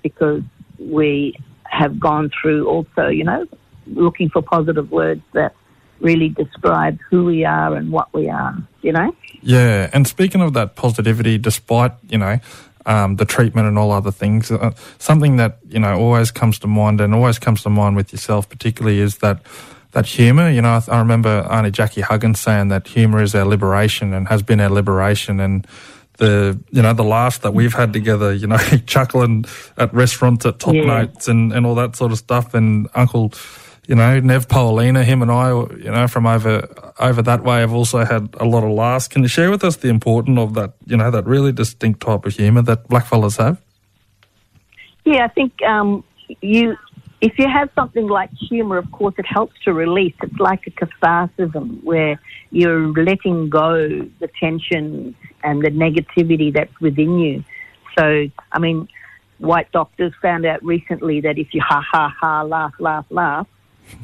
because 0.02 0.42
we 0.80 1.38
have 1.66 2.00
gone 2.00 2.32
through 2.42 2.68
also, 2.68 3.08
you 3.08 3.24
know, 3.24 3.46
looking 3.88 4.30
for 4.30 4.42
positive 4.42 4.92
words 4.92 5.22
that 5.34 5.54
really 6.00 6.30
describe 6.30 7.00
who 7.10 7.26
we 7.26 7.46
are 7.46 7.76
and 7.76 7.92
what 7.92 8.14
we 8.14 8.30
are, 8.30 8.56
you 8.82 8.92
know? 8.92 9.16
Yeah, 9.42 9.90
and 9.94 10.08
speaking 10.08 10.42
of 10.42 10.54
that 10.54 10.76
positivity, 10.76 11.38
despite, 11.38 11.94
you 12.10 12.18
know, 12.18 12.40
um, 12.86 13.16
the 13.16 13.26
treatment 13.26 13.68
and 13.68 13.78
all 13.78 13.92
other 13.92 14.12
things, 14.12 14.52
uh, 14.52 14.72
something 15.00 15.38
that, 15.38 15.60
you 15.68 15.80
know, 15.80 15.98
always 15.98 16.32
comes 16.32 16.60
to 16.60 16.68
mind 16.68 17.02
and 17.02 17.14
always 17.14 17.40
comes 17.40 17.64
to 17.64 17.70
mind 17.70 17.96
with 17.96 18.12
yourself 18.12 18.48
particularly 18.50 19.00
is 19.00 19.18
that 19.18 19.42
that 19.96 20.06
humour. 20.06 20.50
You 20.50 20.62
know, 20.62 20.70
I, 20.70 20.82
I 20.92 21.00
remember 21.00 21.48
Auntie 21.50 21.72
Jackie 21.72 22.02
Huggins 22.02 22.40
saying 22.40 22.68
that 22.68 22.88
humour 22.88 23.24
is 23.24 23.34
our 23.34 23.46
liberation 23.46 24.14
and 24.14 24.28
has 24.28 24.44
been 24.44 24.60
our 24.60 24.70
liberation 24.70 25.40
and 25.40 25.66
the 26.18 26.60
you 26.72 26.82
know 26.82 26.94
the 26.94 27.04
laughs 27.04 27.40
that 27.40 27.54
we've 27.54 27.74
had 27.74 27.92
together, 27.92 28.34
you 28.34 28.48
know, 28.48 28.58
chuckling 28.86 29.46
at 29.78 29.94
restaurants 29.94 30.46
at 30.46 30.60
top 30.60 30.76
yeah. 30.76 30.86
notes 30.86 31.28
and, 31.28 31.52
and 31.52 31.66
all 31.66 31.76
that 31.76 31.96
sort 31.96 32.12
of 32.12 32.18
stuff. 32.18 32.54
And 32.54 32.88
Uncle, 32.94 33.34
you 33.88 33.96
know, 33.96 34.20
Nev 34.20 34.48
Paulina, 34.48 35.04
him 35.04 35.22
and 35.22 35.32
I, 35.32 35.50
you 35.50 35.92
know, 35.92 36.08
from 36.08 36.26
over 36.26 36.68
over 37.00 37.22
that 37.22 37.44
way, 37.44 37.60
have 37.60 37.74
also 37.74 38.04
had 38.04 38.34
a 38.40 38.46
lot 38.46 38.64
of 38.64 38.72
laughs. 38.72 39.08
Can 39.08 39.22
you 39.22 39.28
share 39.28 39.52
with 39.52 39.64
us 39.64 39.78
the 39.78 39.90
importance 39.90 40.40
of 40.40 40.54
that, 40.56 40.74
you 40.86 40.98
know, 40.98 41.12
that 41.12 41.26
really 41.26 41.52
distinct 41.52 42.02
type 42.02 42.26
of 42.26 42.34
humour 42.34 42.62
that 42.64 42.88
blackfellas 42.88 43.38
have? 43.38 43.62
Yeah, 45.04 45.26
I 45.26 45.28
think 45.28 45.62
um, 45.62 46.04
you 46.42 46.78
if 47.22 47.40
you 47.40 47.48
have 47.48 47.70
something 47.76 48.08
like 48.08 48.30
humour, 48.50 48.78
of 48.78 48.92
course, 48.92 49.16
it 49.18 49.26
helps 49.26 49.54
to 49.64 49.74
release. 49.74 50.14
It's 50.22 50.40
like 50.40 50.68
a 50.68 50.72
catharsism 50.72 51.84
where 51.84 52.20
you're 52.52 52.92
letting 52.92 53.50
go 53.50 53.88
the 54.20 54.30
tension 54.40 55.16
and 55.44 55.64
the 55.64 55.70
negativity 55.70 56.54
that's 56.54 56.80
within 56.82 57.18
you. 57.20 57.44
So, 57.98 58.28
I 58.52 58.60
mean, 58.60 58.88
white 59.38 59.72
doctors 59.72 60.14
found 60.22 60.46
out 60.46 60.64
recently 60.64 61.22
that 61.22 61.38
if 61.38 61.54
you 61.54 61.62
ha 61.62 61.84
ha 61.90 62.14
ha, 62.20 62.44
laugh, 62.44 62.74
laugh, 62.80 63.06
laugh, 63.10 63.48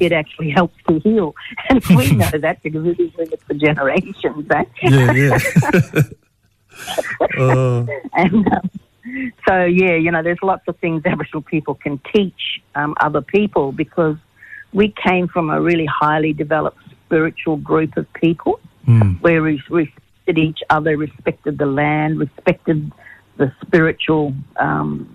it 0.00 0.12
actually 0.12 0.50
helps 0.50 0.76
to 0.88 0.98
heal. 1.00 1.34
And 1.68 1.84
we 1.96 2.12
know 2.16 2.30
that 2.30 2.62
because 2.62 2.82
we've 2.82 2.96
been 2.96 3.08
doing 3.10 3.32
it 3.32 3.42
for 3.42 3.54
generations. 3.54 4.46
Eh? 4.50 4.64
Yeah, 4.82 5.12
yeah. 5.12 5.38
uh. 7.38 7.86
And 8.14 8.52
um, 8.52 8.70
so, 9.46 9.64
yeah, 9.64 9.94
you 9.94 10.10
know, 10.10 10.22
there's 10.22 10.42
lots 10.42 10.62
of 10.68 10.78
things 10.78 11.02
Aboriginal 11.04 11.42
people 11.42 11.74
can 11.74 12.00
teach 12.14 12.62
um, 12.74 12.94
other 13.00 13.20
people 13.20 13.72
because 13.72 14.16
we 14.72 14.94
came 15.04 15.28
from 15.28 15.50
a 15.50 15.60
really 15.60 15.86
highly 15.86 16.32
developed 16.32 16.78
spiritual 17.06 17.56
group 17.58 17.96
of 17.96 18.10
people 18.14 18.58
mm. 18.86 19.20
where 19.20 19.42
we 19.42 19.62
respected 19.68 20.38
each 20.38 20.60
other, 20.70 20.96
respected 20.96 21.58
the 21.58 21.66
land, 21.66 22.18
respected 22.18 22.90
the 23.36 23.52
spiritual 23.64 24.34
um, 24.56 25.14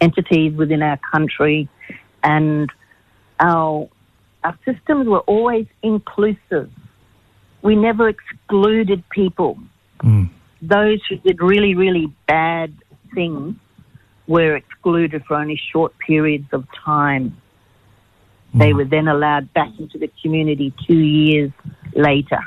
entities 0.00 0.54
within 0.54 0.82
our 0.82 0.98
country, 1.12 1.68
and 2.22 2.70
our 3.40 3.88
our 4.44 4.56
systems 4.64 5.08
were 5.08 5.20
always 5.20 5.66
inclusive. 5.82 6.70
We 7.62 7.74
never 7.74 8.08
excluded 8.08 9.02
people. 9.08 9.58
Mm. 10.02 10.28
Those 10.60 11.00
who 11.08 11.16
did 11.16 11.40
really, 11.40 11.74
really 11.74 12.12
bad 12.28 12.74
things 13.14 13.56
were 14.26 14.54
excluded 14.56 15.24
for 15.24 15.36
only 15.36 15.60
short 15.72 15.94
periods 15.98 16.48
of 16.52 16.66
time. 16.84 17.36
Mm. 18.54 18.58
They 18.58 18.72
were 18.74 18.84
then 18.84 19.08
allowed 19.08 19.52
back 19.54 19.70
into 19.78 19.98
the 19.98 20.10
community 20.22 20.74
two 20.86 20.98
years 20.98 21.50
later 21.94 22.40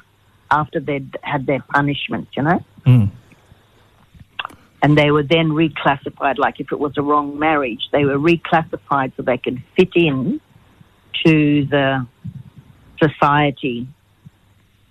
after 0.51 0.79
they'd 0.79 1.17
had 1.23 1.47
their 1.47 1.63
punishment, 1.73 2.27
you 2.37 2.43
know? 2.43 2.63
Mm. 2.85 3.11
And 4.83 4.95
they 4.95 5.09
were 5.09 5.23
then 5.23 5.49
reclassified, 5.49 6.37
like 6.37 6.59
if 6.59 6.71
it 6.71 6.79
was 6.79 6.93
a 6.97 7.01
wrong 7.01 7.39
marriage, 7.39 7.81
they 7.91 8.05
were 8.05 8.19
reclassified 8.19 9.13
so 9.17 9.23
they 9.23 9.39
could 9.39 9.61
fit 9.75 9.89
in 9.95 10.39
to 11.25 11.65
the 11.65 12.07
society. 13.01 13.87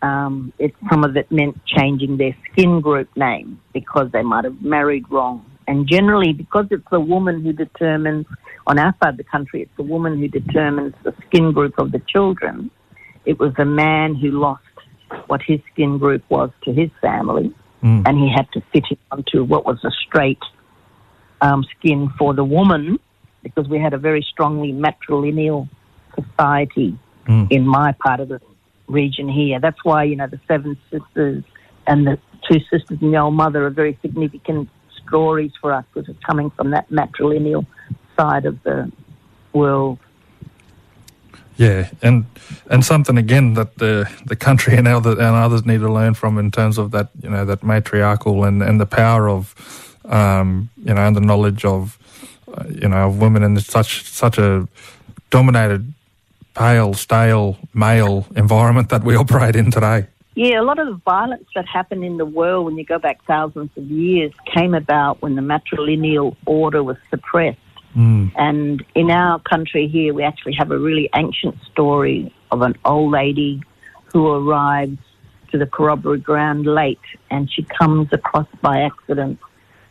Um, 0.02 0.52
it, 0.59 0.75
some 0.90 1.04
of 1.04 1.16
it 1.16 1.30
meant 1.33 1.59
changing 1.66 2.16
their 2.18 2.37
skin 2.50 2.81
group 2.81 3.09
name 3.16 3.61
because 3.72 4.11
they 4.12 4.22
might 4.22 4.44
have 4.44 4.61
married 4.62 5.05
wrong 5.11 5.44
and 5.68 5.88
generally, 5.88 6.33
because 6.33 6.66
it's 6.70 6.87
the 6.90 7.00
woman 7.00 7.42
who 7.42 7.53
determines, 7.53 8.27
on 8.66 8.79
our 8.79 8.94
side 9.03 9.11
of 9.11 9.16
the 9.16 9.24
country, 9.24 9.62
it's 9.62 9.77
the 9.77 9.83
woman 9.83 10.18
who 10.18 10.29
determines 10.29 10.94
the 11.03 11.12
skin 11.27 11.53
group 11.53 11.79
of 11.79 11.92
the 11.92 12.00
children. 12.09 12.70
It 13.24 13.38
was 13.38 13.53
the 13.57 13.64
man 13.64 14.14
who 14.14 14.31
lost 14.31 14.62
what 15.27 15.40
his 15.44 15.61
skin 15.72 15.98
group 15.98 16.22
was 16.29 16.50
to 16.64 16.72
his 16.72 16.90
family, 17.00 17.53
mm. 17.83 18.03
and 18.07 18.18
he 18.18 18.31
had 18.33 18.50
to 18.53 18.61
fit 18.72 18.85
it 18.90 18.98
onto 19.11 19.42
what 19.42 19.64
was 19.64 19.79
a 19.85 19.90
straight 20.07 20.42
um, 21.40 21.64
skin 21.79 22.11
for 22.16 22.33
the 22.33 22.44
woman, 22.44 22.98
because 23.42 23.68
we 23.68 23.81
had 23.81 23.92
a 23.92 23.98
very 23.98 24.24
strongly 24.31 24.72
matrilineal 24.72 25.68
society 26.20 26.98
mm. 27.26 27.50
in 27.50 27.66
my 27.66 27.92
part 27.92 28.20
of 28.20 28.29
the 28.29 28.40
region 28.88 29.29
here. 29.29 29.61
That's 29.61 29.85
why, 29.85 30.05
you 30.05 30.16
know, 30.16 30.26
the 30.26 30.40
seven 30.48 30.76
sisters 30.90 31.44
and 31.87 32.07
the 32.07 32.18
two 32.48 32.61
sisters 32.70 32.98
and 33.00 33.12
the 33.12 33.18
old 33.18 33.35
mother 33.35 33.66
are 33.66 33.70
very 33.70 33.98
significant 34.02 34.68
stories 35.07 35.52
for 35.61 35.72
us 35.72 35.85
because 35.92 36.09
it's 36.09 36.24
coming 36.24 36.50
from 36.50 36.70
that 36.70 36.88
matrilineal 36.90 37.66
side 38.16 38.46
of 38.46 38.62
the 38.62 38.90
world. 39.52 39.98
Yeah, 41.57 41.88
and 42.02 42.26
and 42.70 42.85
something 42.85 43.16
again 43.16 43.55
that 43.55 43.79
the 43.79 44.11
the 44.26 44.37
country 44.37 44.76
and 44.76 44.87
other 44.87 45.12
and 45.12 45.20
others 45.20 45.64
need 45.64 45.81
to 45.81 45.90
learn 45.90 46.12
from 46.12 46.37
in 46.38 46.50
terms 46.50 46.76
of 46.76 46.90
that 46.90 47.09
you 47.22 47.31
know 47.31 47.46
that 47.46 47.62
matriarchal 47.62 48.44
and, 48.44 48.62
and 48.62 48.79
the 48.79 48.87
power 48.87 49.29
of 49.29 49.55
um, 50.05 50.68
you 50.76 50.92
know 50.92 51.00
and 51.00 51.16
the 51.16 51.20
knowledge 51.20 51.64
of 51.64 51.98
uh, 52.52 52.64
you 52.68 52.88
know 52.88 53.09
of 53.09 53.20
women 53.20 53.42
in 53.42 53.59
such 53.59 54.05
such 54.05 54.37
a 54.37 54.68
dominated 55.31 55.94
pale 56.57 56.95
stale 56.95 57.57
male 57.75 58.27
environment 58.35 58.88
that 58.88 59.05
we 59.05 59.14
operate 59.14 59.55
in 59.55 59.71
today. 59.71 60.07
Yeah, 60.35 60.61
a 60.61 60.64
lot 60.64 60.79
of 60.79 60.87
the 60.87 61.01
violence 61.05 61.47
that 61.55 61.66
happened 61.66 62.05
in 62.05 62.16
the 62.16 62.27
world 62.27 62.66
when 62.66 62.77
you 62.77 62.85
go 62.85 62.99
back 62.99 63.25
thousands 63.27 63.71
of 63.77 63.85
years 63.85 64.33
came 64.55 64.75
about 64.75 65.23
when 65.23 65.35
the 65.35 65.42
matrilineal 65.42 66.37
order 66.45 66.83
was 66.83 66.97
suppressed. 67.09 67.59
Mm. 67.97 68.33
And 68.37 68.85
in 68.95 69.11
our 69.11 69.38
country 69.40 69.88
here, 69.88 70.12
we 70.12 70.23
actually 70.25 70.55
have 70.59 70.71
a 70.71 70.79
really 70.79 71.09
ancient 71.14 71.57
story 71.73 72.35
of 72.51 72.61
an 72.61 72.75
old 72.85 73.12
lady 73.12 73.62
who 74.12 74.27
arrives 74.29 74.99
to 75.53 75.59
the 75.59 75.66
corroboree 75.66 76.19
ground 76.21 76.66
late 76.66 76.99
and 77.31 77.51
she 77.51 77.62
comes 77.62 78.09
across 78.12 78.49
by 78.61 78.81
accident 78.81 79.38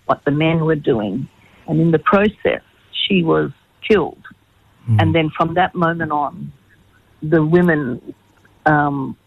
what 0.06 0.24
the 0.26 0.32
men 0.32 0.66
were 0.66 0.76
doing. 0.76 1.28
And 1.68 1.82
in 1.82 1.90
the 1.90 2.00
process, 2.00 2.62
she 2.92 3.24
was 3.24 3.52
killed. 3.88 4.25
Mm. 4.90 5.02
And 5.02 5.16
then 5.16 5.30
from 5.36 5.56
that 5.56 5.76
moment 5.76 6.12
on, 6.12 6.52
the 7.22 7.44
women 7.44 8.14
um, 8.66 9.18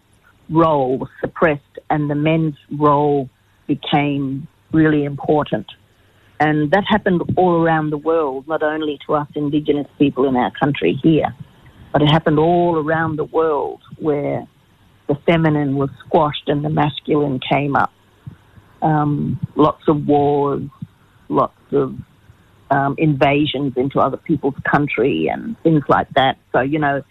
role 0.50 0.98
was 0.98 1.08
suppressed 1.20 1.62
and 1.90 2.10
the 2.10 2.14
men's 2.14 2.56
role 2.70 3.28
became 3.66 4.46
really 4.72 5.04
important. 5.04 5.66
And 6.40 6.70
that 6.70 6.84
happened 6.88 7.22
all 7.36 7.62
around 7.62 7.90
the 7.90 7.98
world, 7.98 8.46
not 8.46 8.62
only 8.62 8.98
to 9.06 9.14
us 9.14 9.26
Indigenous 9.34 9.88
people 9.98 10.28
in 10.28 10.36
our 10.36 10.52
country 10.52 10.98
here, 11.02 11.34
but 11.92 12.02
it 12.02 12.10
happened 12.10 12.38
all 12.38 12.76
around 12.76 13.16
the 13.16 13.24
world 13.24 13.82
where 13.98 14.46
the 15.08 15.16
feminine 15.26 15.76
was 15.76 15.90
squashed 16.06 16.48
and 16.48 16.64
the 16.64 16.68
masculine 16.68 17.40
came 17.40 17.74
up. 17.74 17.92
Um, 18.82 19.40
lots 19.56 19.82
of 19.88 20.06
wars, 20.06 20.62
lots 21.28 21.58
of 21.72 21.96
um, 22.70 22.94
invasions 22.98 23.72
into 23.76 24.00
other 24.00 24.16
people's 24.16 24.54
country 24.70 25.28
and 25.28 25.61
things 25.62 25.83
like 25.88 26.09
that. 26.11 26.37
So, 26.52 26.61
you 26.61 26.78
know, 26.78 27.02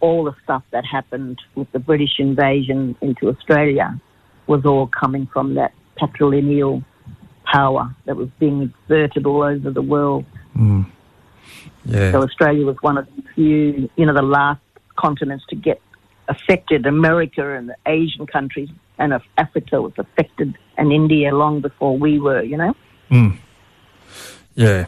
all 0.00 0.24
the 0.24 0.34
stuff 0.42 0.62
that 0.72 0.84
happened 0.84 1.40
with 1.54 1.70
the 1.72 1.78
British 1.78 2.18
invasion 2.18 2.96
into 3.00 3.28
Australia 3.28 3.98
was 4.46 4.64
all 4.66 4.86
coming 4.86 5.26
from 5.32 5.54
that 5.54 5.72
patrilineal 6.00 6.84
power 7.44 7.94
that 8.06 8.16
was 8.16 8.28
being 8.38 8.62
exerted 8.62 9.26
all 9.26 9.42
over 9.42 9.70
the 9.70 9.82
world. 9.82 10.24
Mm. 10.56 10.86
Yeah. 11.84 12.12
So 12.12 12.22
Australia 12.22 12.66
was 12.66 12.76
one 12.80 12.98
of 12.98 13.06
the 13.16 13.22
few, 13.34 13.88
you 13.96 14.06
know, 14.06 14.14
the 14.14 14.22
last 14.22 14.60
continents 14.96 15.44
to 15.50 15.56
get 15.56 15.80
affected. 16.28 16.86
America 16.86 17.54
and 17.56 17.68
the 17.68 17.76
Asian 17.86 18.26
countries 18.26 18.70
and 18.98 19.12
Africa 19.38 19.82
was 19.82 19.92
affected, 19.98 20.56
and 20.76 20.92
India 20.92 21.34
long 21.34 21.60
before 21.60 21.98
we 21.98 22.20
were, 22.20 22.42
you 22.42 22.56
know. 22.56 22.74
Mm. 23.10 23.36
Yeah. 24.54 24.86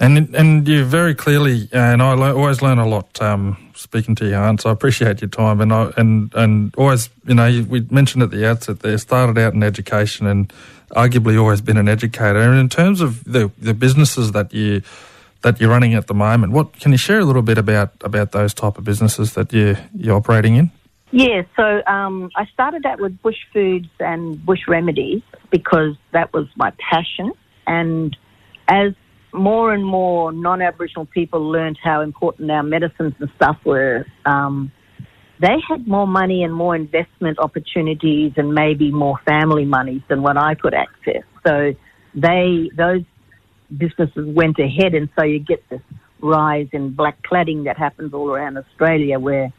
And 0.00 0.34
and 0.34 0.68
you 0.68 0.84
very 0.84 1.14
clearly, 1.14 1.68
and 1.72 2.00
I 2.00 2.12
le- 2.14 2.34
always 2.34 2.62
learn 2.62 2.78
a 2.78 2.86
lot 2.86 3.20
um, 3.20 3.56
speaking 3.74 4.14
to 4.16 4.28
you, 4.28 4.34
Aunt. 4.36 4.60
So 4.60 4.70
I 4.70 4.72
appreciate 4.72 5.20
your 5.20 5.28
time, 5.28 5.60
and 5.60 5.72
I, 5.72 5.92
and 5.96 6.32
and 6.34 6.74
always, 6.76 7.10
you 7.26 7.34
know, 7.34 7.66
we 7.68 7.80
mentioned 7.90 8.22
at 8.22 8.30
the 8.30 8.48
outset 8.48 8.80
there, 8.80 8.96
started 8.98 9.38
out 9.38 9.54
in 9.54 9.62
education, 9.64 10.26
and 10.26 10.52
arguably 10.90 11.38
always 11.38 11.60
been 11.60 11.76
an 11.76 11.88
educator. 11.88 12.38
And 12.38 12.60
in 12.60 12.68
terms 12.68 13.00
of 13.00 13.24
the 13.24 13.50
the 13.58 13.74
businesses 13.74 14.30
that 14.32 14.54
you 14.54 14.82
that 15.42 15.60
you're 15.60 15.70
running 15.70 15.94
at 15.94 16.06
the 16.06 16.14
moment, 16.14 16.52
what 16.52 16.78
can 16.78 16.92
you 16.92 16.98
share 16.98 17.18
a 17.18 17.24
little 17.24 17.42
bit 17.42 17.58
about 17.58 17.90
about 18.02 18.30
those 18.30 18.54
type 18.54 18.78
of 18.78 18.84
businesses 18.84 19.34
that 19.34 19.52
you 19.52 19.76
you're 19.96 20.16
operating 20.16 20.54
in? 20.54 20.70
Yeah, 21.10 21.42
so 21.56 21.82
um, 21.86 22.30
I 22.36 22.44
started 22.46 22.84
out 22.86 23.00
with 23.00 23.20
bush 23.20 23.38
foods 23.52 23.88
and 23.98 24.44
bush 24.44 24.60
remedies 24.68 25.22
because 25.50 25.96
that 26.12 26.32
was 26.32 26.46
my 26.54 26.72
passion, 26.78 27.32
and 27.66 28.16
as 28.68 28.92
more 29.32 29.72
and 29.72 29.84
more 29.84 30.32
non-Aboriginal 30.32 31.06
people 31.06 31.50
learned 31.50 31.78
how 31.82 32.00
important 32.00 32.50
our 32.50 32.62
medicines 32.62 33.14
and 33.18 33.28
stuff 33.36 33.56
were, 33.64 34.06
um, 34.24 34.72
they 35.40 35.56
had 35.68 35.86
more 35.86 36.06
money 36.06 36.42
and 36.42 36.52
more 36.52 36.74
investment 36.74 37.38
opportunities 37.38 38.32
and 38.36 38.52
maybe 38.52 38.90
more 38.90 39.18
family 39.24 39.64
monies 39.64 40.02
than 40.08 40.22
what 40.22 40.36
I 40.36 40.54
could 40.54 40.74
access. 40.74 41.22
So 41.46 41.74
they 42.14 42.70
those 42.76 43.02
businesses 43.76 44.26
went 44.26 44.58
ahead, 44.58 44.94
and 44.94 45.08
so 45.16 45.24
you 45.24 45.38
get 45.38 45.62
this 45.68 45.82
rise 46.20 46.66
in 46.72 46.90
black 46.90 47.18
cladding 47.22 47.64
that 47.64 47.76
happens 47.76 48.12
all 48.12 48.30
around 48.30 48.56
Australia, 48.56 49.18
where 49.18 49.52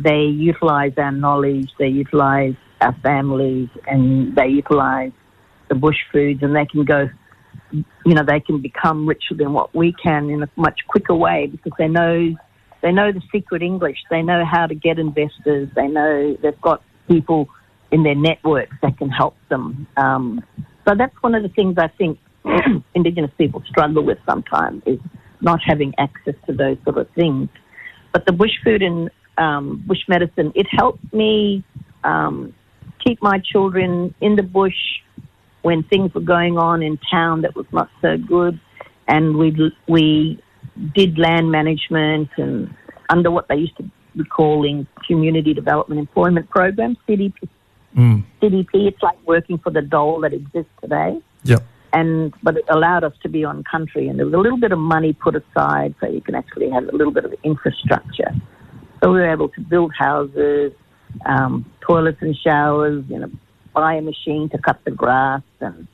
they 0.00 0.22
utilise 0.22 0.92
our 0.96 1.12
knowledge, 1.12 1.70
they 1.78 1.88
utilise 1.88 2.54
our 2.80 2.96
families, 3.02 3.68
and 3.86 4.34
they 4.34 4.46
utilise 4.46 5.12
the 5.68 5.74
bush 5.74 5.98
foods, 6.12 6.42
and 6.42 6.54
they 6.54 6.64
can 6.66 6.84
go. 6.84 7.08
You 7.72 8.14
know, 8.14 8.24
they 8.24 8.40
can 8.40 8.60
become 8.60 9.06
richer 9.06 9.34
than 9.34 9.52
what 9.52 9.74
we 9.74 9.92
can 9.92 10.30
in 10.30 10.42
a 10.42 10.48
much 10.56 10.80
quicker 10.88 11.14
way 11.14 11.46
because 11.46 11.72
they 11.78 11.88
know 11.88 12.34
they 12.82 12.92
know 12.92 13.12
the 13.12 13.22
secret 13.32 13.62
English. 13.62 13.98
They 14.10 14.22
know 14.22 14.44
how 14.44 14.66
to 14.66 14.74
get 14.74 14.98
investors. 14.98 15.68
They 15.74 15.88
know 15.88 16.36
they've 16.42 16.60
got 16.60 16.82
people 17.08 17.48
in 17.90 18.02
their 18.02 18.14
networks 18.14 18.76
that 18.82 18.96
can 18.98 19.08
help 19.08 19.36
them. 19.48 19.86
Um, 19.96 20.44
so 20.86 20.94
that's 20.96 21.14
one 21.20 21.34
of 21.34 21.42
the 21.42 21.48
things 21.48 21.76
I 21.78 21.88
think 21.88 22.18
Indigenous 22.94 23.30
people 23.36 23.62
struggle 23.68 24.04
with 24.04 24.18
sometimes 24.26 24.82
is 24.86 25.00
not 25.40 25.60
having 25.64 25.94
access 25.98 26.34
to 26.46 26.52
those 26.52 26.76
sort 26.84 26.98
of 26.98 27.08
things. 27.10 27.48
But 28.12 28.26
the 28.26 28.32
bush 28.32 28.52
food 28.64 28.82
and 28.82 29.10
um, 29.36 29.82
bush 29.86 30.00
medicine, 30.08 30.52
it 30.54 30.66
helped 30.70 31.12
me 31.12 31.64
um, 32.04 32.54
keep 33.04 33.22
my 33.22 33.38
children 33.38 34.14
in 34.20 34.36
the 34.36 34.42
bush 34.42 35.00
when 35.62 35.82
things 35.84 36.12
were 36.14 36.20
going 36.20 36.58
on 36.58 36.82
in 36.82 36.98
town 37.10 37.42
that 37.42 37.54
was 37.54 37.66
not 37.72 37.88
so 38.00 38.16
good. 38.16 38.58
And 39.06 39.36
we, 39.36 39.72
we 39.88 40.42
did 40.94 41.18
land 41.18 41.50
management 41.50 42.30
and 42.36 42.74
under 43.08 43.30
what 43.30 43.48
they 43.48 43.56
used 43.56 43.76
to 43.78 43.90
be 44.16 44.24
calling 44.24 44.86
Community 45.06 45.54
Development 45.54 45.98
Employment 45.98 46.48
Program, 46.50 46.96
CDP. 47.08 47.48
Mm. 47.96 48.24
CDP, 48.40 48.88
it's 48.88 49.02
like 49.02 49.18
working 49.26 49.58
for 49.58 49.70
the 49.70 49.82
dole 49.82 50.20
that 50.20 50.32
exists 50.32 50.70
today. 50.80 51.20
Yep. 51.44 51.62
And 51.92 52.34
but 52.42 52.58
it 52.58 52.64
allowed 52.68 53.02
us 53.02 53.14
to 53.22 53.30
be 53.30 53.44
on 53.44 53.64
country, 53.64 54.08
and 54.08 54.18
there 54.18 54.26
was 54.26 54.34
a 54.34 54.38
little 54.38 54.60
bit 54.60 54.72
of 54.72 54.78
money 54.78 55.14
put 55.14 55.34
aside 55.34 55.94
so 56.00 56.06
you 56.06 56.20
can 56.20 56.34
actually 56.34 56.68
have 56.68 56.84
a 56.84 56.94
little 56.94 57.12
bit 57.12 57.24
of 57.24 57.32
infrastructure. 57.44 58.30
So 59.02 59.10
we 59.10 59.20
were 59.20 59.32
able 59.32 59.48
to 59.48 59.60
build 59.62 59.92
houses, 59.98 60.72
um, 61.24 61.64
toilets 61.80 62.18
and 62.20 62.36
showers, 62.36 63.04
you 63.08 63.20
know, 63.20 63.30
buy 63.78 63.94
a 63.94 64.02
machine 64.02 64.48
to 64.50 64.58
cut 64.58 64.78
the 64.84 64.90
grass, 64.90 65.42
and 65.60 65.86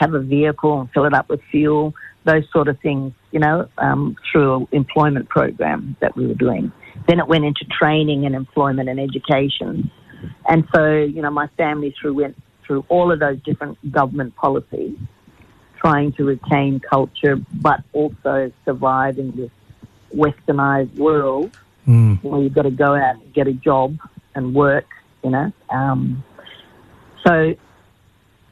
have 0.00 0.14
a 0.14 0.20
vehicle 0.20 0.80
and 0.80 0.90
fill 0.92 1.04
it 1.04 1.14
up 1.14 1.28
with 1.28 1.40
fuel 1.50 1.94
those 2.28 2.44
sort 2.52 2.68
of 2.68 2.78
things, 2.80 3.12
you 3.30 3.40
know, 3.40 3.68
um, 3.78 4.16
through 4.30 4.56
an 4.56 4.66
employment 4.72 5.28
program 5.28 5.96
that 6.00 6.16
we 6.16 6.26
were 6.26 6.34
doing. 6.34 6.70
Then 7.06 7.20
it 7.20 7.26
went 7.26 7.44
into 7.44 7.64
training 7.64 8.26
and 8.26 8.34
employment 8.34 8.88
and 8.88 9.00
education. 9.00 9.90
And 10.48 10.64
so, 10.74 10.94
you 10.94 11.22
know, 11.22 11.30
my 11.30 11.48
family 11.56 11.94
through 11.98 12.14
went 12.14 12.36
through 12.66 12.84
all 12.88 13.10
of 13.10 13.20
those 13.20 13.38
different 13.44 13.78
government 13.90 14.36
policies, 14.36 14.96
trying 15.78 16.12
to 16.14 16.24
retain 16.24 16.80
culture, 16.80 17.36
but 17.62 17.80
also 17.92 18.52
survive 18.64 19.18
in 19.18 19.34
this 19.36 19.50
westernized 20.14 20.94
world 20.96 21.56
mm. 21.86 22.22
where 22.22 22.42
you've 22.42 22.54
got 22.54 22.62
to 22.62 22.70
go 22.70 22.94
out 22.94 23.16
and 23.22 23.32
get 23.32 23.46
a 23.46 23.52
job 23.52 23.96
and 24.34 24.54
work, 24.54 24.86
you 25.24 25.30
know. 25.30 25.50
Um, 25.70 26.22
so, 27.28 27.54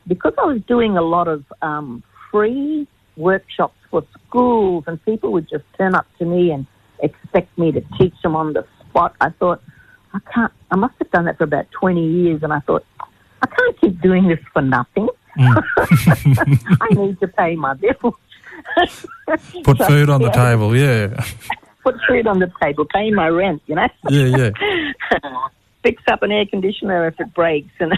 because 0.06 0.34
I 0.38 0.44
was 0.44 0.60
doing 0.62 0.96
a 0.96 1.02
lot 1.02 1.28
of 1.28 1.44
um, 1.62 2.02
free 2.30 2.86
workshops 3.16 3.78
for 3.90 4.04
schools, 4.26 4.84
and 4.86 5.02
people 5.04 5.32
would 5.32 5.48
just 5.48 5.64
turn 5.78 5.94
up 5.94 6.06
to 6.18 6.26
me 6.26 6.50
and 6.50 6.66
expect 7.02 7.56
me 7.58 7.72
to 7.72 7.80
teach 7.98 8.14
them 8.22 8.36
on 8.36 8.52
the 8.52 8.66
spot. 8.80 9.14
I 9.20 9.30
thought, 9.30 9.62
I 10.12 10.18
can't, 10.32 10.52
I 10.70 10.76
must 10.76 10.94
have 10.98 11.10
done 11.10 11.24
that 11.24 11.38
for 11.38 11.44
about 11.44 11.66
20 11.80 12.06
years, 12.06 12.42
and 12.42 12.52
I 12.52 12.60
thought, 12.60 12.84
I 13.42 13.46
can't 13.46 13.80
keep 13.80 14.00
doing 14.00 14.28
this 14.28 14.40
for 14.52 14.62
nothing. 14.62 15.08
Mm. 15.38 15.64
I 16.80 16.94
need 16.94 17.18
to 17.20 17.28
pay 17.28 17.56
my 17.56 17.74
bills. 17.74 18.14
Put 19.64 19.78
so, 19.78 19.84
food 19.86 20.10
on 20.10 20.20
yeah. 20.20 20.28
the 20.28 20.32
table, 20.32 20.76
yeah. 20.76 21.24
Put 21.82 21.96
food 22.08 22.26
on 22.26 22.40
the 22.40 22.52
table, 22.60 22.84
pay 22.84 23.10
my 23.10 23.28
rent, 23.28 23.62
you 23.66 23.76
know? 23.76 23.88
Yeah, 24.10 24.24
yeah. 24.24 24.50
Fix 25.86 26.02
up 26.10 26.24
an 26.24 26.32
air 26.32 26.46
conditioner 26.46 27.06
if 27.06 27.20
it 27.20 27.32
breaks. 27.32 27.70
And 27.78 27.92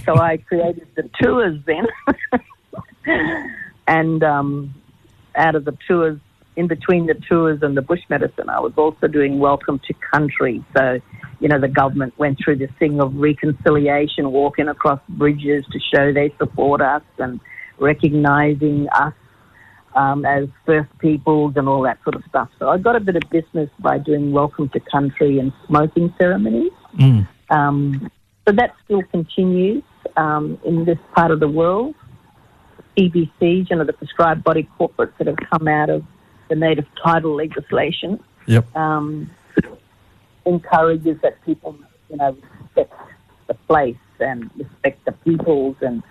so 0.04 0.16
I 0.16 0.38
created 0.38 0.88
the 0.96 1.08
tours 1.22 1.60
then. 1.64 1.86
And 3.86 4.22
um, 4.22 4.74
out 5.36 5.54
of 5.54 5.64
the 5.64 5.76
tours, 5.86 6.18
in 6.56 6.66
between 6.66 7.06
the 7.06 7.14
tours 7.14 7.60
and 7.62 7.76
the 7.76 7.82
bush 7.82 8.00
medicine, 8.08 8.48
I 8.48 8.60
was 8.60 8.72
also 8.76 9.06
doing 9.06 9.38
Welcome 9.38 9.80
to 9.86 9.94
Country. 10.12 10.64
So, 10.76 10.98
you 11.38 11.48
know, 11.48 11.60
the 11.60 11.68
government 11.68 12.18
went 12.18 12.38
through 12.42 12.56
this 12.56 12.70
thing 12.78 13.00
of 13.00 13.14
reconciliation, 13.14 14.32
walking 14.32 14.68
across 14.68 15.00
bridges 15.08 15.64
to 15.70 15.78
show 15.94 16.12
they 16.12 16.34
support 16.38 16.80
us 16.80 17.02
and 17.18 17.40
recognizing 17.78 18.88
us 18.88 19.14
um, 19.94 20.24
as 20.24 20.48
First 20.64 20.90
Peoples 20.98 21.54
and 21.56 21.68
all 21.68 21.82
that 21.82 21.98
sort 22.02 22.16
of 22.16 22.22
stuff. 22.28 22.48
So 22.58 22.70
I 22.70 22.78
got 22.78 22.96
a 22.96 23.00
bit 23.00 23.16
of 23.16 23.22
business 23.30 23.70
by 23.78 23.98
doing 23.98 24.32
Welcome 24.32 24.70
to 24.70 24.80
Country 24.80 25.38
and 25.38 25.52
smoking 25.68 26.12
ceremonies. 26.18 26.72
Mm. 26.98 27.28
Um, 27.50 28.10
so 28.46 28.54
that 28.54 28.74
still 28.84 29.02
continues 29.10 29.82
um, 30.16 30.58
in 30.64 30.84
this 30.84 30.98
part 31.14 31.30
of 31.30 31.40
the 31.40 31.48
world. 31.48 31.94
PBCs, 32.96 33.68
you 33.70 33.76
know, 33.76 33.84
the 33.84 33.92
prescribed 33.92 34.42
body 34.42 34.68
corporates 34.78 35.12
that 35.18 35.26
have 35.26 35.36
come 35.50 35.68
out 35.68 35.90
of 35.90 36.02
the 36.48 36.54
native 36.54 36.86
title 37.02 37.36
legislation. 37.36 38.22
Yep. 38.46 38.74
Um, 38.76 39.30
encourages 40.46 41.20
that 41.22 41.44
people, 41.44 41.76
you 42.08 42.16
know, 42.16 42.36
respect 42.62 42.94
the 43.48 43.54
place 43.54 43.96
and 44.20 44.50
respect 44.56 45.04
the 45.04 45.12
peoples, 45.12 45.76
and 45.80 46.02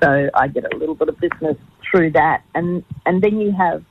so 0.00 0.30
I 0.34 0.48
get 0.48 0.72
a 0.72 0.76
little 0.76 0.94
bit 0.94 1.08
of 1.08 1.18
business 1.18 1.56
through 1.90 2.12
that, 2.12 2.42
and 2.54 2.84
and 3.06 3.22
then 3.22 3.40
you 3.40 3.50
have 3.52 3.82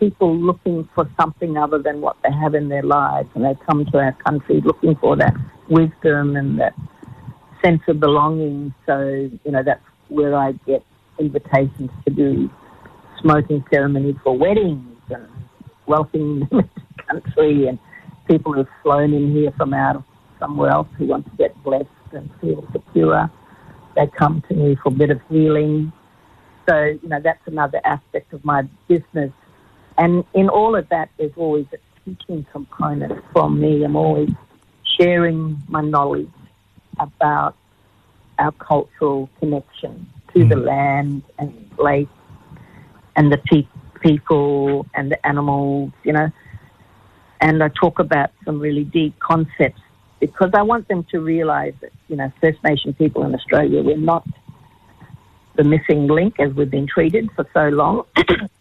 people 0.00 0.36
looking 0.36 0.88
for 0.94 1.08
something 1.20 1.56
other 1.58 1.78
than 1.78 2.00
what 2.00 2.16
they 2.24 2.32
have 2.32 2.56
in 2.56 2.68
their 2.70 2.82
lives, 2.82 3.28
and 3.36 3.44
they 3.44 3.54
come 3.66 3.86
to 3.92 3.98
our 3.98 4.12
country 4.26 4.60
looking 4.62 4.96
for 4.96 5.16
that 5.16 5.34
wisdom 5.68 6.36
and 6.36 6.58
that 6.60 6.74
sense 7.64 7.82
of 7.88 8.00
belonging. 8.00 8.74
So 8.86 9.30
you 9.44 9.52
know 9.52 9.62
that's 9.64 9.84
where 10.08 10.34
I 10.36 10.52
get 10.66 10.84
invitations 11.20 11.90
to 12.06 12.14
do 12.14 12.50
smoking 13.22 13.64
ceremonies 13.72 14.16
for 14.24 14.36
weddings 14.36 14.98
and 15.10 15.28
welcoming 15.86 16.40
them 16.50 16.62
to 16.62 16.68
the 16.96 17.02
country 17.10 17.68
and 17.68 17.78
people 18.28 18.52
who've 18.54 18.68
flown 18.82 19.12
in 19.12 19.32
here 19.32 19.52
from 19.56 19.74
out 19.74 19.96
of 19.96 20.04
somewhere 20.38 20.70
else 20.70 20.88
who 20.98 21.06
want 21.06 21.24
to 21.30 21.36
get 21.36 21.54
blessed 21.62 21.86
and 22.12 22.30
feel 22.40 22.66
secure. 22.72 23.30
They 23.96 24.06
come 24.18 24.42
to 24.48 24.54
me 24.54 24.76
for 24.82 24.90
a 24.90 24.92
bit 24.96 25.10
of 25.10 25.20
healing. 25.28 25.92
So, 26.68 26.84
you 27.02 27.08
know, 27.08 27.20
that's 27.22 27.40
another 27.46 27.80
aspect 27.84 28.32
of 28.32 28.44
my 28.44 28.62
business. 28.88 29.32
And 30.00 30.24
in 30.32 30.48
all 30.48 30.74
of 30.76 30.88
that, 30.88 31.10
there's 31.18 31.36
always 31.36 31.66
a 31.74 31.78
teaching 32.06 32.46
component 32.50 33.22
from 33.32 33.60
me. 33.60 33.84
I'm 33.84 33.96
always 33.96 34.30
sharing 34.98 35.62
my 35.68 35.82
knowledge 35.82 36.30
about 36.98 37.54
our 38.38 38.50
cultural 38.52 39.28
connection 39.38 40.08
to 40.32 40.38
mm. 40.38 40.48
the 40.48 40.56
land 40.56 41.22
and 41.38 41.70
place 41.76 42.08
and 43.14 43.30
the 43.30 43.36
pe- 43.36 43.68
people 44.00 44.86
and 44.94 45.10
the 45.12 45.26
animals, 45.26 45.92
you 46.02 46.14
know. 46.14 46.30
And 47.42 47.62
I 47.62 47.68
talk 47.68 47.98
about 47.98 48.30
some 48.46 48.58
really 48.58 48.84
deep 48.84 49.18
concepts 49.18 49.82
because 50.18 50.50
I 50.54 50.62
want 50.62 50.88
them 50.88 51.04
to 51.10 51.20
realize 51.20 51.74
that, 51.82 51.92
you 52.08 52.16
know, 52.16 52.32
First 52.40 52.64
Nation 52.64 52.94
people 52.94 53.22
in 53.24 53.34
Australia, 53.34 53.82
we're 53.82 53.98
not 53.98 54.26
the 55.56 55.64
missing 55.64 56.06
link 56.06 56.40
as 56.40 56.54
we've 56.54 56.70
been 56.70 56.86
treated 56.86 57.28
for 57.36 57.46
so 57.52 57.68
long, 57.68 58.06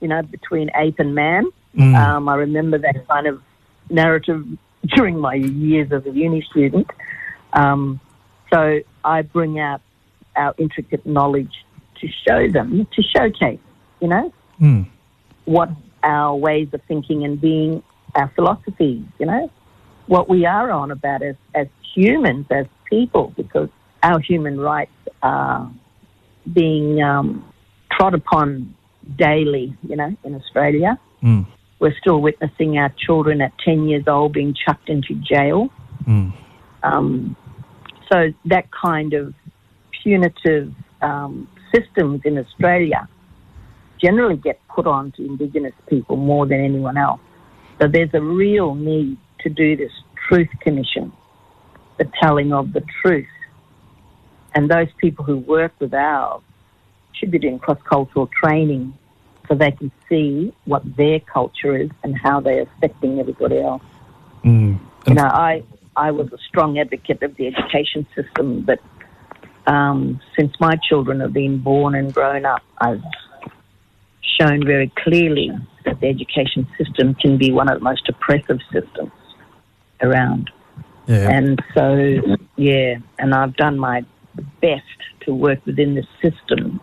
you 0.00 0.08
know, 0.08 0.22
between 0.22 0.70
ape 0.74 0.98
and 0.98 1.14
man. 1.14 1.46
Mm. 1.76 1.94
Um, 1.94 2.28
I 2.28 2.34
remember 2.34 2.78
that 2.78 3.06
kind 3.08 3.26
of 3.26 3.42
narrative 3.88 4.46
during 4.88 5.18
my 5.18 5.34
years 5.34 5.92
as 5.92 6.04
a 6.06 6.10
uni 6.10 6.42
student. 6.50 6.88
Um, 7.52 8.00
so 8.52 8.80
I 9.04 9.22
bring 9.22 9.58
out 9.58 9.80
our 10.36 10.54
intricate 10.58 11.04
knowledge 11.06 11.64
to 12.00 12.08
show 12.26 12.48
them, 12.48 12.86
to 12.92 13.02
showcase, 13.02 13.60
you 14.00 14.08
know, 14.08 14.32
mm. 14.60 14.86
what 15.44 15.70
our 16.02 16.34
ways 16.34 16.68
of 16.72 16.80
thinking 16.88 17.24
and 17.24 17.40
being, 17.40 17.82
our 18.14 18.28
philosophies, 18.34 19.04
you 19.18 19.26
know, 19.26 19.50
what 20.06 20.28
we 20.28 20.46
are 20.46 20.70
on 20.70 20.90
about 20.90 21.22
as, 21.22 21.36
as 21.54 21.68
humans, 21.94 22.46
as 22.50 22.66
people, 22.86 23.32
because 23.36 23.68
our 24.02 24.18
human 24.18 24.58
rights 24.58 24.90
are 25.22 25.70
being 26.52 27.02
um, 27.02 27.44
trod 27.92 28.14
upon 28.14 28.74
daily, 29.16 29.76
you 29.82 29.96
know, 29.96 30.16
in 30.24 30.34
Australia. 30.34 30.98
Mm. 31.22 31.46
We're 31.78 31.96
still 32.00 32.20
witnessing 32.20 32.78
our 32.78 32.92
children 32.98 33.40
at 33.40 33.52
10 33.64 33.88
years 33.88 34.04
old 34.06 34.32
being 34.32 34.54
chucked 34.54 34.88
into 34.88 35.14
jail. 35.14 35.70
Mm. 36.06 36.32
Um, 36.82 37.36
so 38.12 38.32
that 38.46 38.70
kind 38.70 39.14
of 39.14 39.34
punitive 40.02 40.72
um, 41.00 41.48
systems 41.74 42.22
in 42.24 42.38
Australia 42.38 43.08
generally 44.02 44.36
get 44.36 44.60
put 44.68 44.86
on 44.86 45.12
to 45.12 45.24
Indigenous 45.24 45.74
people 45.88 46.16
more 46.16 46.46
than 46.46 46.60
anyone 46.60 46.96
else. 46.96 47.20
So 47.80 47.88
there's 47.88 48.10
a 48.14 48.20
real 48.20 48.74
need 48.74 49.18
to 49.40 49.48
do 49.48 49.76
this 49.76 49.92
truth 50.28 50.48
commission, 50.60 51.12
the 51.98 52.10
telling 52.22 52.52
of 52.52 52.72
the 52.72 52.82
truth. 53.02 53.26
And 54.54 54.70
those 54.70 54.88
people 54.98 55.24
who 55.24 55.38
work 55.38 55.72
with 55.78 55.94
ours 55.94 56.42
should 57.12 57.30
be 57.30 57.38
doing 57.38 57.58
cross 57.58 57.78
cultural 57.88 58.28
training 58.42 58.94
so 59.50 59.56
they 59.56 59.72
can 59.72 59.90
see 60.08 60.54
what 60.64 60.82
their 60.96 61.18
culture 61.20 61.76
is 61.76 61.90
and 62.04 62.16
how 62.16 62.40
they're 62.40 62.62
affecting 62.62 63.18
everybody 63.18 63.58
else. 63.58 63.82
Mm. 64.44 64.78
You 65.06 65.14
know, 65.14 65.24
I 65.24 65.64
I 65.96 66.12
was 66.12 66.32
a 66.32 66.38
strong 66.48 66.78
advocate 66.78 67.22
of 67.22 67.36
the 67.36 67.48
education 67.48 68.06
system, 68.14 68.62
but 68.62 68.78
um, 69.66 70.20
since 70.38 70.52
my 70.60 70.76
children 70.88 71.20
have 71.20 71.32
been 71.32 71.58
born 71.58 71.94
and 71.94 72.14
grown 72.14 72.44
up, 72.44 72.62
I've 72.78 73.02
shown 74.40 74.64
very 74.64 74.92
clearly 75.02 75.50
that 75.84 76.00
the 76.00 76.06
education 76.06 76.66
system 76.78 77.14
can 77.14 77.36
be 77.36 77.50
one 77.52 77.68
of 77.68 77.78
the 77.78 77.84
most 77.84 78.08
oppressive 78.08 78.60
systems 78.72 79.12
around. 80.00 80.50
Yeah. 81.06 81.28
And 81.28 81.62
so, 81.74 82.36
yeah, 82.56 82.98
and 83.18 83.34
I've 83.34 83.56
done 83.56 83.78
my 83.78 84.04
best 84.62 84.84
to 85.22 85.34
work 85.34 85.64
within 85.66 85.94
the 85.94 86.06
system, 86.22 86.80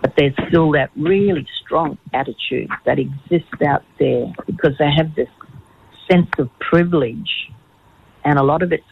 but 0.00 0.14
there's 0.16 0.34
still 0.48 0.70
that 0.72 0.90
really 0.96 1.46
strong 1.64 1.98
attitude 2.14 2.70
that 2.84 2.98
exists 2.98 3.62
out 3.66 3.84
there 3.98 4.32
because 4.46 4.72
they 4.78 4.90
have 4.96 5.14
this 5.14 5.28
sense 6.10 6.30
of 6.38 6.48
privilege, 6.60 7.50
and 8.24 8.38
a 8.38 8.42
lot 8.42 8.62
of 8.62 8.72
it's 8.72 8.84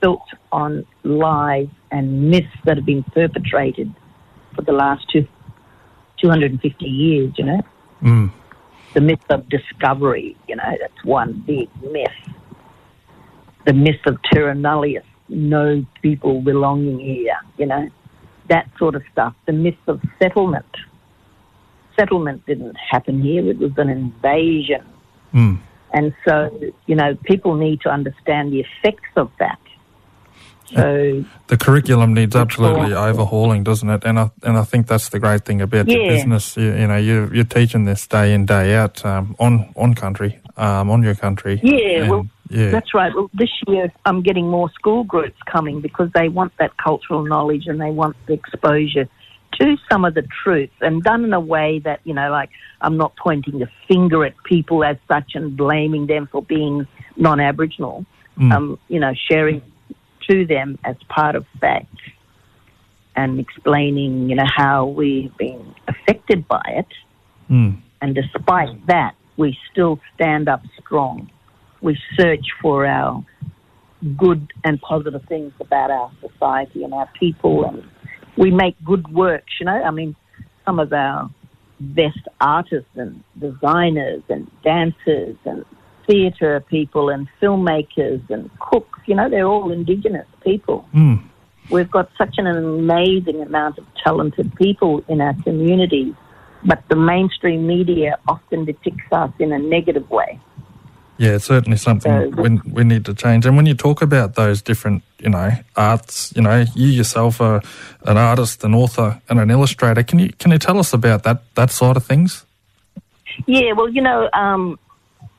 built 0.00 0.22
on 0.52 0.86
lies 1.04 1.68
and 1.90 2.30
myths 2.30 2.46
that 2.64 2.76
have 2.76 2.86
been 2.86 3.02
perpetrated 3.02 3.92
for 4.54 4.62
the 4.62 4.72
last 4.72 5.04
two, 5.10 5.26
250 6.20 6.84
years, 6.84 7.32
you 7.36 7.44
know. 7.44 7.60
Mm. 8.02 8.32
The 8.94 9.00
myth 9.00 9.20
of 9.30 9.48
discovery, 9.48 10.36
you 10.48 10.56
know, 10.56 10.76
that's 10.80 11.04
one 11.04 11.42
big 11.46 11.68
myth. 11.82 12.08
The 13.66 13.72
myth 13.72 14.00
of 14.06 14.18
terra 14.32 14.54
nullius, 14.54 15.04
no 15.28 15.84
people 16.02 16.40
belonging 16.40 16.98
here, 16.98 17.38
you 17.58 17.66
know, 17.66 17.88
that 18.48 18.68
sort 18.78 18.94
of 18.94 19.02
stuff. 19.12 19.34
The 19.46 19.52
myth 19.52 19.76
of 19.86 20.00
settlement. 20.18 20.66
Settlement 21.98 22.46
didn't 22.46 22.76
happen 22.76 23.20
here, 23.20 23.48
it 23.50 23.58
was 23.58 23.72
an 23.76 23.88
invasion. 23.88 24.84
Mm. 25.34 25.58
And 25.92 26.14
so, 26.24 26.60
you 26.86 26.94
know, 26.94 27.16
people 27.24 27.54
need 27.54 27.80
to 27.80 27.90
understand 27.90 28.52
the 28.52 28.60
effects 28.60 29.10
of 29.16 29.30
that. 29.38 29.58
So, 30.74 31.24
The 31.46 31.56
curriculum 31.56 32.12
needs 32.12 32.36
absolutely 32.36 32.92
overhauling, 32.92 33.64
doesn't 33.64 33.88
it? 33.88 34.04
And 34.04 34.18
I 34.18 34.30
and 34.42 34.58
I 34.58 34.64
think 34.64 34.86
that's 34.86 35.08
the 35.08 35.18
great 35.18 35.46
thing 35.46 35.62
about 35.62 35.88
your 35.88 36.08
business. 36.08 36.56
You, 36.58 36.74
you 36.74 36.86
know, 36.86 36.96
you 36.96 37.30
you're 37.32 37.44
teaching 37.44 37.84
this 37.84 38.06
day 38.06 38.34
in 38.34 38.44
day 38.44 38.74
out 38.74 39.02
um, 39.04 39.34
on 39.38 39.72
on 39.76 39.94
country, 39.94 40.38
um, 40.58 40.90
on 40.90 41.02
your 41.02 41.14
country. 41.14 41.58
Yeah, 41.62 42.10
well, 42.10 42.26
yeah, 42.50 42.70
That's 42.70 42.94
right. 42.94 43.12
Well, 43.14 43.30
this 43.34 43.50
year 43.66 43.92
I'm 44.04 44.22
getting 44.22 44.48
more 44.48 44.70
school 44.70 45.04
groups 45.04 45.36
coming 45.50 45.80
because 45.80 46.10
they 46.14 46.28
want 46.28 46.52
that 46.58 46.76
cultural 46.76 47.24
knowledge 47.24 47.64
and 47.66 47.80
they 47.80 47.90
want 47.90 48.16
the 48.26 48.34
exposure 48.34 49.08
to 49.60 49.76
some 49.90 50.04
of 50.04 50.14
the 50.14 50.26
truth 50.44 50.70
and 50.80 51.02
done 51.02 51.24
in 51.24 51.32
a 51.32 51.40
way 51.40 51.80
that, 51.84 52.00
you 52.04 52.14
know, 52.14 52.30
like 52.30 52.50
I'm 52.80 52.96
not 52.96 53.16
pointing 53.16 53.58
the 53.58 53.68
finger 53.86 54.24
at 54.24 54.34
people 54.44 54.84
as 54.84 54.96
such 55.08 55.32
and 55.34 55.56
blaming 55.56 56.06
them 56.06 56.28
for 56.30 56.42
being 56.42 56.86
non 57.16 57.40
Aboriginal. 57.40 58.06
Mm. 58.38 58.52
Um, 58.52 58.78
you 58.88 59.00
know, 59.00 59.12
sharing 59.30 59.62
to 60.30 60.46
them 60.46 60.78
as 60.84 60.96
part 61.08 61.34
of 61.34 61.44
fact 61.60 61.94
and 63.16 63.40
explaining, 63.40 64.30
you 64.30 64.36
know, 64.36 64.46
how 64.46 64.86
we've 64.86 65.36
been 65.36 65.74
affected 65.88 66.46
by 66.46 66.62
it. 66.66 66.86
Mm. 67.50 67.80
And 68.00 68.14
despite 68.14 68.86
that, 68.86 69.16
we 69.36 69.58
still 69.72 69.98
stand 70.14 70.48
up 70.48 70.62
strong. 70.78 71.30
We 71.80 71.98
search 72.18 72.46
for 72.60 72.86
our 72.86 73.24
good 74.16 74.52
and 74.64 74.80
positive 74.80 75.22
things 75.28 75.52
about 75.60 75.90
our 75.90 76.10
society 76.20 76.84
and 76.84 76.94
our 76.94 77.08
people, 77.18 77.64
and 77.64 77.84
we 78.36 78.50
make 78.50 78.76
good 78.84 79.08
works. 79.12 79.52
You 79.60 79.66
know, 79.66 79.82
I 79.82 79.90
mean, 79.90 80.14
some 80.64 80.78
of 80.78 80.92
our 80.92 81.30
best 81.80 82.20
artists 82.40 82.90
and 82.96 83.22
designers 83.38 84.22
and 84.28 84.50
dancers 84.64 85.36
and 85.44 85.64
theatre 86.08 86.64
people 86.68 87.10
and 87.10 87.28
filmmakers 87.40 88.28
and 88.30 88.50
cooks. 88.58 88.98
You 89.06 89.14
know, 89.14 89.28
they're 89.28 89.46
all 89.46 89.70
Indigenous 89.70 90.26
people. 90.42 90.88
Mm. 90.94 91.22
We've 91.70 91.90
got 91.90 92.10
such 92.16 92.36
an 92.38 92.46
amazing 92.46 93.42
amount 93.42 93.78
of 93.78 93.84
talented 94.02 94.54
people 94.56 95.04
in 95.06 95.20
our 95.20 95.34
community, 95.42 96.16
but 96.64 96.82
the 96.88 96.96
mainstream 96.96 97.66
media 97.66 98.18
often 98.26 98.64
depicts 98.64 99.04
us 99.12 99.30
in 99.38 99.52
a 99.52 99.58
negative 99.58 100.08
way. 100.10 100.40
Yeah, 101.18 101.30
it's 101.34 101.46
certainly 101.46 101.76
something 101.76 102.32
So- 102.32 102.42
we, 102.42 102.60
we 102.72 102.84
need 102.84 103.04
to 103.06 103.14
change. 103.14 103.44
And 103.44 103.56
when 103.56 103.66
you 103.66 103.74
talk 103.74 104.02
about 104.02 104.36
those 104.36 104.62
different, 104.62 105.02
you 105.18 105.28
know, 105.28 105.50
arts, 105.76 106.32
you 106.36 106.42
know, 106.42 106.64
you 106.74 106.86
yourself 106.88 107.40
are 107.40 107.60
an 108.04 108.16
artist, 108.16 108.62
an 108.62 108.74
author, 108.74 109.20
and 109.28 109.40
an 109.40 109.50
illustrator. 109.50 110.04
Can 110.04 110.20
you 110.20 110.32
can 110.38 110.52
you 110.52 110.58
tell 110.58 110.78
us 110.78 110.92
about 110.92 111.24
that 111.24 111.42
that 111.56 111.70
side 111.70 111.96
of 111.96 112.04
things? 112.04 112.44
Yeah, 113.46 113.72
well, 113.72 113.88
you 113.88 114.00
know, 114.00 114.28
um, 114.32 114.78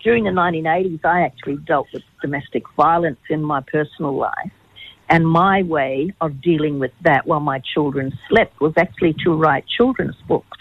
during 0.03 0.25
the 0.25 0.31
1980s, 0.31 1.03
I 1.05 1.21
actually 1.21 1.57
dealt 1.57 1.87
with 1.93 2.03
domestic 2.21 2.63
violence 2.75 3.19
in 3.29 3.43
my 3.43 3.61
personal 3.61 4.15
life. 4.15 4.51
And 5.09 5.27
my 5.27 5.63
way 5.63 6.13
of 6.21 6.41
dealing 6.41 6.79
with 6.79 6.91
that 7.01 7.25
while 7.25 7.39
my 7.39 7.59
children 7.73 8.17
slept 8.27 8.59
was 8.61 8.73
actually 8.77 9.15
to 9.23 9.33
write 9.33 9.65
children's 9.67 10.15
books. 10.27 10.57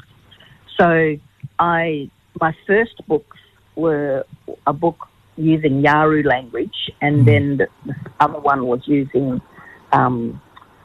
So 0.78 1.16
I, 1.58 2.10
my 2.40 2.54
first 2.66 3.06
books 3.06 3.36
were 3.76 4.24
a 4.66 4.72
book 4.72 5.07
using 5.38 5.82
Yawuru 5.82 6.26
language, 6.26 6.74
and 7.00 7.20
hmm. 7.20 7.24
then 7.24 7.56
the, 7.58 7.68
the 7.86 7.94
other 8.20 8.40
one 8.40 8.66
was 8.66 8.80
using 8.86 9.40
um, 9.92 10.40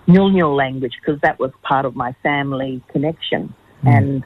Nyul 0.07 0.55
language 0.55 0.93
because 0.99 1.19
that 1.21 1.39
was 1.39 1.51
part 1.63 1.85
of 1.85 1.95
my 1.95 2.15
family 2.23 2.83
connection. 2.91 3.53
Hmm. 3.81 3.87
And 3.87 4.23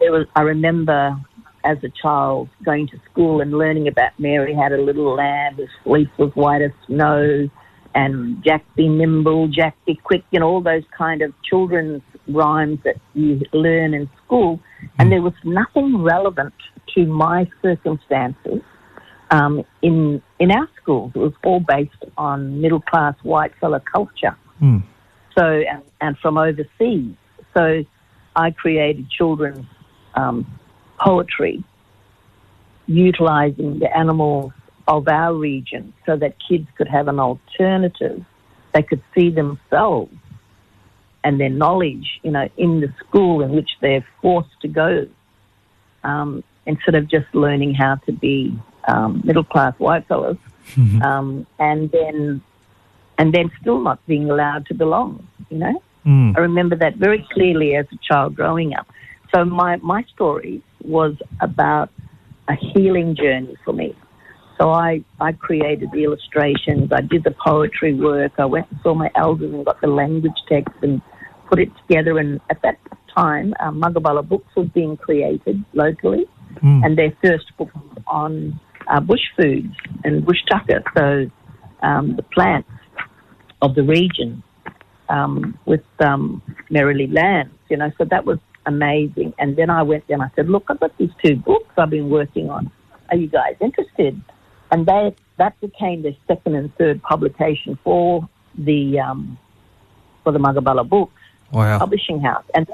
there 0.00 0.12
was, 0.12 0.26
I 0.34 0.42
remember 0.42 1.16
as 1.64 1.78
a 1.84 1.88
child 2.02 2.48
going 2.64 2.88
to 2.88 2.98
school 3.10 3.40
and 3.40 3.52
learning 3.52 3.86
about 3.86 4.18
Mary 4.18 4.54
had 4.54 4.72
a 4.72 4.82
little 4.82 5.14
lamb 5.14 5.54
whose 5.54 5.68
fleece 5.84 6.08
was 6.18 6.32
white 6.34 6.62
as 6.62 6.72
snow, 6.86 7.48
and 7.94 8.42
Jack 8.42 8.64
be 8.74 8.88
nimble, 8.88 9.48
Jack 9.48 9.76
be 9.86 9.94
quick, 10.02 10.24
you 10.30 10.40
know, 10.40 10.48
all 10.48 10.62
those 10.62 10.82
kind 10.96 11.22
of 11.22 11.32
children's 11.48 12.02
rhymes 12.26 12.78
that 12.84 12.96
you 13.14 13.40
learn 13.52 13.92
in 13.94 14.08
school. 14.24 14.60
And 14.98 15.08
hmm. 15.08 15.10
there 15.10 15.22
was 15.22 15.34
nothing 15.44 16.02
relevant 16.02 16.54
to 16.94 17.06
my 17.06 17.48
circumstances 17.62 18.62
um, 19.32 19.64
in 19.80 20.22
in 20.38 20.52
our 20.52 20.68
schools. 20.80 21.10
It 21.14 21.18
was 21.18 21.32
all 21.42 21.60
based 21.60 22.04
on 22.16 22.60
middle 22.60 22.80
class 22.80 23.16
white 23.22 23.52
fella 23.60 23.80
culture. 23.80 24.36
Mm. 24.60 24.84
So 25.36 25.44
and, 25.44 25.82
and 26.00 26.18
from 26.18 26.38
overseas. 26.38 27.16
So 27.56 27.84
I 28.36 28.50
created 28.50 29.10
children's 29.10 29.66
um, 30.14 30.46
poetry 31.00 31.64
utilizing 32.86 33.78
the 33.78 33.96
animals 33.96 34.52
of 34.86 35.08
our 35.08 35.34
region 35.34 35.94
so 36.04 36.16
that 36.16 36.36
kids 36.46 36.66
could 36.76 36.88
have 36.88 37.08
an 37.08 37.18
alternative. 37.18 38.24
They 38.74 38.82
could 38.82 39.02
see 39.14 39.30
themselves 39.30 40.12
and 41.24 41.40
their 41.40 41.50
knowledge, 41.50 42.20
you 42.22 42.32
know, 42.32 42.48
in 42.56 42.80
the 42.80 42.92
school 42.98 43.42
in 43.42 43.52
which 43.52 43.70
they're 43.80 44.04
forced 44.20 44.60
to 44.62 44.68
go, 44.68 45.06
um, 46.02 46.42
instead 46.66 46.96
of 46.96 47.08
just 47.08 47.26
learning 47.32 47.74
how 47.74 47.94
to 48.06 48.12
be 48.12 48.58
um, 48.88 49.22
middle 49.24 49.44
class 49.44 49.74
white 49.78 50.06
fellas, 50.08 50.36
um, 51.02 51.46
and 51.58 51.90
then 51.90 52.42
and 53.18 53.32
then 53.32 53.50
still 53.60 53.80
not 53.80 54.04
being 54.06 54.30
allowed 54.30 54.66
to 54.66 54.74
belong. 54.74 55.26
You 55.50 55.58
know, 55.58 55.82
Mm. 56.04 56.36
I 56.36 56.40
remember 56.40 56.74
that 56.76 56.96
very 56.96 57.24
clearly 57.32 57.76
as 57.76 57.86
a 57.92 57.96
child 58.08 58.34
growing 58.34 58.74
up. 58.74 58.88
So 59.32 59.44
my 59.44 59.76
my 59.76 60.02
story 60.14 60.60
was 60.82 61.14
about 61.40 61.90
a 62.48 62.56
healing 62.56 63.14
journey 63.14 63.54
for 63.64 63.72
me. 63.72 63.94
So 64.58 64.70
I, 64.70 65.02
I 65.20 65.30
created 65.32 65.90
the 65.92 66.02
illustrations, 66.04 66.90
I 66.92 67.00
did 67.02 67.22
the 67.24 67.30
poetry 67.30 67.94
work, 67.94 68.32
I 68.38 68.44
went 68.44 68.66
and 68.70 68.80
saw 68.82 68.94
my 68.94 69.10
elders 69.14 69.52
and 69.54 69.64
got 69.64 69.80
the 69.80 69.86
language 69.86 70.36
text 70.48 70.74
and 70.82 71.00
put 71.48 71.58
it 71.60 71.70
together. 71.82 72.18
And 72.18 72.40
at 72.50 72.60
that 72.62 72.78
time, 73.16 73.54
um, 73.60 73.80
Magabala 73.80 74.26
Books 74.28 74.54
was 74.56 74.66
being 74.68 74.96
created 74.96 75.64
locally, 75.72 76.26
Mm. 76.62 76.84
and 76.84 76.98
their 76.98 77.12
first 77.24 77.56
book 77.56 77.70
was 77.74 78.02
on 78.06 78.60
uh, 78.88 79.00
bush 79.00 79.22
foods 79.36 79.74
and 80.04 80.24
bush 80.24 80.38
tucker, 80.50 80.82
so 80.96 81.30
um, 81.86 82.16
the 82.16 82.22
plants 82.22 82.68
of 83.60 83.74
the 83.74 83.82
region 83.82 84.42
um, 85.08 85.58
with 85.66 85.84
um, 86.00 86.42
Merrilee 86.70 87.12
Lands, 87.12 87.54
you 87.68 87.76
know, 87.76 87.90
so 87.98 88.04
that 88.04 88.24
was 88.24 88.38
amazing. 88.66 89.34
And 89.38 89.56
then 89.56 89.70
I 89.70 89.82
went 89.82 90.06
there 90.08 90.14
and 90.14 90.22
I 90.22 90.30
said, 90.34 90.48
look, 90.48 90.64
I've 90.68 90.80
got 90.80 90.96
these 90.98 91.10
two 91.24 91.36
books 91.36 91.70
I've 91.76 91.90
been 91.90 92.10
working 92.10 92.50
on. 92.50 92.70
Are 93.10 93.16
you 93.16 93.28
guys 93.28 93.56
interested? 93.60 94.20
And 94.70 94.86
they, 94.86 95.14
that 95.38 95.60
became 95.60 96.02
the 96.02 96.16
second 96.26 96.54
and 96.54 96.74
third 96.76 97.02
publication 97.02 97.78
for 97.84 98.28
the 98.56 99.00
um, 99.00 99.38
for 100.22 100.32
the 100.32 100.38
Magabala 100.38 100.88
Books 100.88 101.12
Wow. 101.52 101.78
publishing 101.78 102.20
house. 102.20 102.44
And 102.54 102.66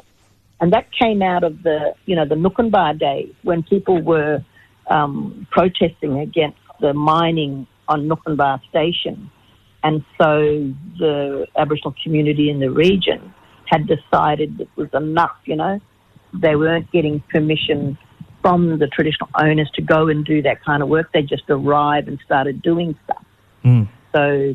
and 0.61 0.73
that 0.73 0.87
came 0.93 1.23
out 1.23 1.45
of 1.45 1.63
the 1.63 1.95
you 2.07 2.15
know 2.15 2.27
the 2.27 2.35
Noonkanbah 2.35 2.99
days 2.99 3.33
when 3.43 3.63
people 3.63 4.01
were 4.01 4.45
um, 4.89 5.47
protesting 5.51 6.19
against 6.21 6.59
the 6.81 6.95
mining 6.95 7.67
on 7.89 8.09
Noonkanbah 8.09 8.61
Station, 8.69 9.31
and 9.83 10.05
so 10.21 10.73
the 10.99 11.47
Aboriginal 11.57 11.95
community 12.03 12.51
in 12.51 12.61
the 12.61 12.71
region 12.71 13.33
had 13.67 13.87
decided 13.87 14.61
it 14.61 14.69
was 14.77 14.89
enough. 14.93 15.37
You 15.45 15.57
know, 15.57 15.81
they 16.33 16.57
weren't 16.57 16.91
getting 16.93 17.21
permission 17.31 17.99
from 18.43 18.79
the 18.79 18.87
traditional 18.87 19.29
owners 19.41 19.71
to 19.75 19.83
go 19.83 20.09
and 20.09 20.25
do 20.25 20.43
that 20.43 20.65
kind 20.65 20.83
of 20.83 20.89
work. 20.89 21.13
They 21.13 21.23
just 21.23 21.45
arrived 21.49 22.09
and 22.09 22.19
started 22.25 22.63
doing 22.63 22.97
stuff. 23.05 23.25
Mm. 23.65 23.89
So 24.15 24.55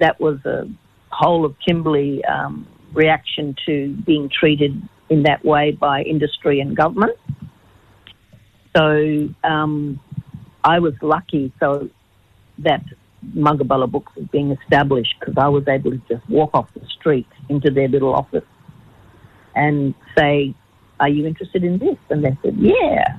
that 0.00 0.20
was 0.20 0.44
a 0.44 0.68
whole 1.10 1.44
of 1.44 1.54
Kimberley 1.66 2.24
um, 2.24 2.66
reaction 2.92 3.56
to 3.66 3.94
being 4.06 4.28
treated 4.28 4.80
in 5.10 5.24
that 5.24 5.44
way 5.44 5.72
by 5.72 6.02
industry 6.02 6.60
and 6.60 6.76
government. 6.76 7.16
So 8.76 9.28
um, 9.44 10.00
I 10.64 10.80
was 10.80 10.94
lucky 11.02 11.52
so 11.60 11.88
that 12.58 12.82
Magabala 13.34 13.90
Books 13.90 14.12
was 14.16 14.26
being 14.26 14.50
established 14.50 15.14
because 15.20 15.34
I 15.36 15.48
was 15.48 15.66
able 15.68 15.92
to 15.92 16.02
just 16.08 16.28
walk 16.28 16.50
off 16.54 16.68
the 16.74 16.86
street 16.86 17.26
into 17.48 17.70
their 17.70 17.88
little 17.88 18.14
office 18.14 18.44
and 19.54 19.94
say, 20.16 20.54
are 21.00 21.08
you 21.08 21.26
interested 21.26 21.64
in 21.64 21.78
this? 21.78 21.96
And 22.10 22.24
they 22.24 22.36
said, 22.42 22.56
yeah. 22.58 23.16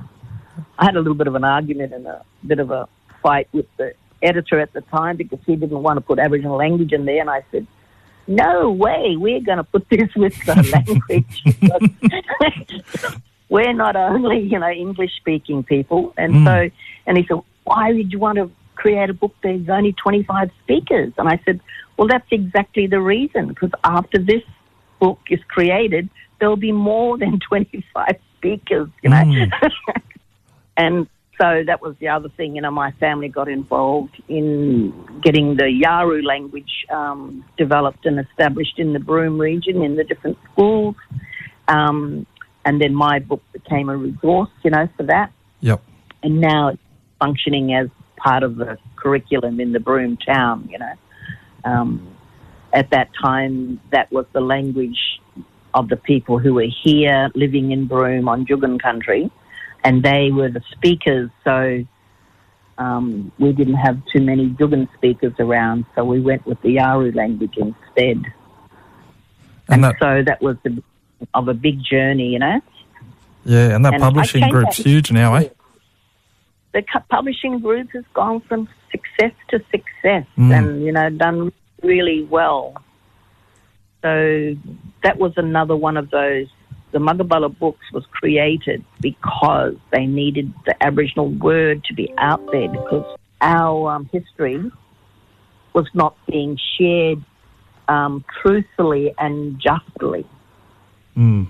I 0.78 0.86
had 0.86 0.96
a 0.96 1.00
little 1.00 1.14
bit 1.14 1.26
of 1.26 1.34
an 1.34 1.44
argument 1.44 1.92
and 1.92 2.06
a 2.06 2.24
bit 2.46 2.58
of 2.58 2.70
a 2.70 2.88
fight 3.22 3.48
with 3.52 3.66
the 3.76 3.94
editor 4.22 4.60
at 4.60 4.72
the 4.72 4.80
time 4.82 5.16
because 5.16 5.38
he 5.46 5.56
didn't 5.56 5.82
want 5.82 5.98
to 5.98 6.00
put 6.00 6.18
Aboriginal 6.18 6.56
language 6.56 6.92
in 6.92 7.04
there. 7.04 7.20
And 7.20 7.30
I 7.30 7.44
said, 7.50 7.66
no 8.26 8.70
way, 8.70 9.16
we're 9.16 9.40
going 9.40 9.58
to 9.58 9.64
put 9.64 9.88
this 9.88 10.08
with 10.16 10.34
the 10.44 10.54
language. 11.08 11.42
we're 13.48 13.72
not 13.72 13.96
only, 13.96 14.40
you 14.40 14.58
know, 14.58 14.70
English 14.70 15.12
speaking 15.16 15.62
people. 15.62 16.12
And 16.16 16.34
mm. 16.34 16.44
so, 16.44 16.76
and 17.06 17.16
he 17.16 17.26
said, 17.26 17.40
why 17.64 17.92
would 17.92 18.12
you 18.12 18.18
want 18.18 18.38
to 18.38 18.50
create 18.74 19.10
a 19.10 19.14
book 19.14 19.34
there's 19.42 19.68
only 19.68 19.92
25 19.92 20.50
speakers? 20.62 21.12
And 21.16 21.28
I 21.28 21.40
said, 21.44 21.60
well, 21.96 22.08
that's 22.08 22.26
exactly 22.30 22.86
the 22.86 23.00
reason, 23.00 23.48
because 23.48 23.70
after 23.84 24.18
this 24.18 24.42
book 25.00 25.18
is 25.30 25.40
created, 25.48 26.08
there'll 26.38 26.56
be 26.56 26.72
more 26.72 27.18
than 27.18 27.38
25 27.48 28.16
speakers, 28.36 28.88
you 29.02 29.10
know. 29.10 29.16
Mm. 29.16 29.50
and 30.76 31.06
so 31.40 31.62
that 31.66 31.82
was 31.82 31.94
the 32.00 32.08
other 32.08 32.30
thing, 32.30 32.56
you 32.56 32.62
know, 32.62 32.70
my 32.70 32.92
family 32.92 33.28
got 33.28 33.48
involved 33.48 34.22
in 34.28 34.92
getting 35.22 35.56
the 35.56 35.64
Yawuru 35.64 36.24
language 36.24 36.86
um, 36.90 37.44
developed 37.58 38.06
and 38.06 38.18
established 38.18 38.78
in 38.78 38.94
the 38.94 38.98
Broome 38.98 39.38
region 39.38 39.82
in 39.82 39.96
the 39.96 40.04
different 40.04 40.38
schools. 40.52 40.96
Um, 41.68 42.26
and 42.66 42.80
then 42.80 42.94
my 42.94 43.20
book 43.20 43.42
became 43.52 43.88
a 43.88 43.96
resource, 43.96 44.50
you 44.64 44.70
know, 44.70 44.88
for 44.96 45.04
that. 45.04 45.32
Yep. 45.60 45.80
And 46.24 46.40
now 46.40 46.68
it's 46.68 46.82
functioning 47.20 47.72
as 47.72 47.88
part 48.16 48.42
of 48.42 48.56
the 48.56 48.76
curriculum 48.96 49.60
in 49.60 49.72
the 49.72 49.78
Broome 49.80 50.18
town, 50.18 50.68
you 50.70 50.78
know. 50.78 50.92
Um, 51.64 52.16
at 52.72 52.90
that 52.90 53.10
time, 53.22 53.80
that 53.92 54.10
was 54.10 54.26
the 54.32 54.40
language 54.40 54.98
of 55.74 55.88
the 55.88 55.96
people 55.96 56.38
who 56.38 56.54
were 56.54 56.68
here 56.82 57.30
living 57.34 57.70
in 57.70 57.86
Broome 57.86 58.28
on 58.28 58.44
Jukun 58.44 58.82
country, 58.82 59.30
and 59.84 60.02
they 60.02 60.30
were 60.32 60.50
the 60.50 60.62
speakers. 60.72 61.30
So 61.44 61.84
um, 62.78 63.30
we 63.38 63.52
didn't 63.52 63.74
have 63.74 64.02
too 64.12 64.22
many 64.22 64.50
Jukun 64.50 64.92
speakers 64.94 65.34
around, 65.38 65.84
so 65.94 66.04
we 66.04 66.20
went 66.20 66.44
with 66.46 66.60
the 66.62 66.76
Yawuru 66.76 67.14
language 67.14 67.54
instead. 67.56 68.24
And, 69.68 69.84
and 69.84 69.84
that, 69.84 69.96
so 70.00 70.22
that 70.26 70.42
was 70.42 70.56
the, 70.64 70.82
of 71.34 71.48
a 71.48 71.54
big 71.54 71.82
journey, 71.82 72.28
you 72.28 72.38
know. 72.38 72.60
Yeah, 73.44 73.74
and 73.74 73.84
that 73.84 73.94
and 73.94 74.02
publishing 74.02 74.48
group's 74.48 74.78
huge 74.78 75.12
now, 75.12 75.34
eh? 75.34 75.48
The 76.72 76.82
publishing 77.08 77.60
group 77.60 77.90
has 77.92 78.04
gone 78.12 78.40
from 78.40 78.68
success 78.90 79.32
to 79.50 79.58
success, 79.70 80.26
mm. 80.36 80.52
and 80.52 80.84
you 80.84 80.92
know, 80.92 81.08
done 81.10 81.52
really 81.82 82.24
well. 82.24 82.74
So 84.02 84.56
that 85.02 85.18
was 85.18 85.32
another 85.36 85.76
one 85.76 85.96
of 85.96 86.10
those. 86.10 86.46
The 86.92 86.98
Magabala 86.98 87.56
books 87.56 87.84
was 87.92 88.04
created 88.10 88.84
because 89.00 89.74
they 89.92 90.06
needed 90.06 90.52
the 90.64 90.80
Aboriginal 90.82 91.28
word 91.28 91.84
to 91.84 91.94
be 91.94 92.12
out 92.18 92.44
there 92.52 92.68
because 92.68 93.18
our 93.40 93.90
um, 93.90 94.08
history 94.12 94.70
was 95.72 95.86
not 95.94 96.16
being 96.26 96.58
shared 96.78 97.22
um, 97.88 98.24
truthfully 98.40 99.14
and 99.18 99.60
justly. 99.60 100.26
Mm. 101.16 101.48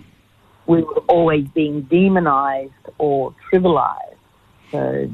We 0.66 0.82
were 0.82 1.00
always 1.08 1.46
being 1.48 1.82
demonized 1.82 2.72
or 2.98 3.34
trivialized. 3.50 4.16
So 4.70 5.10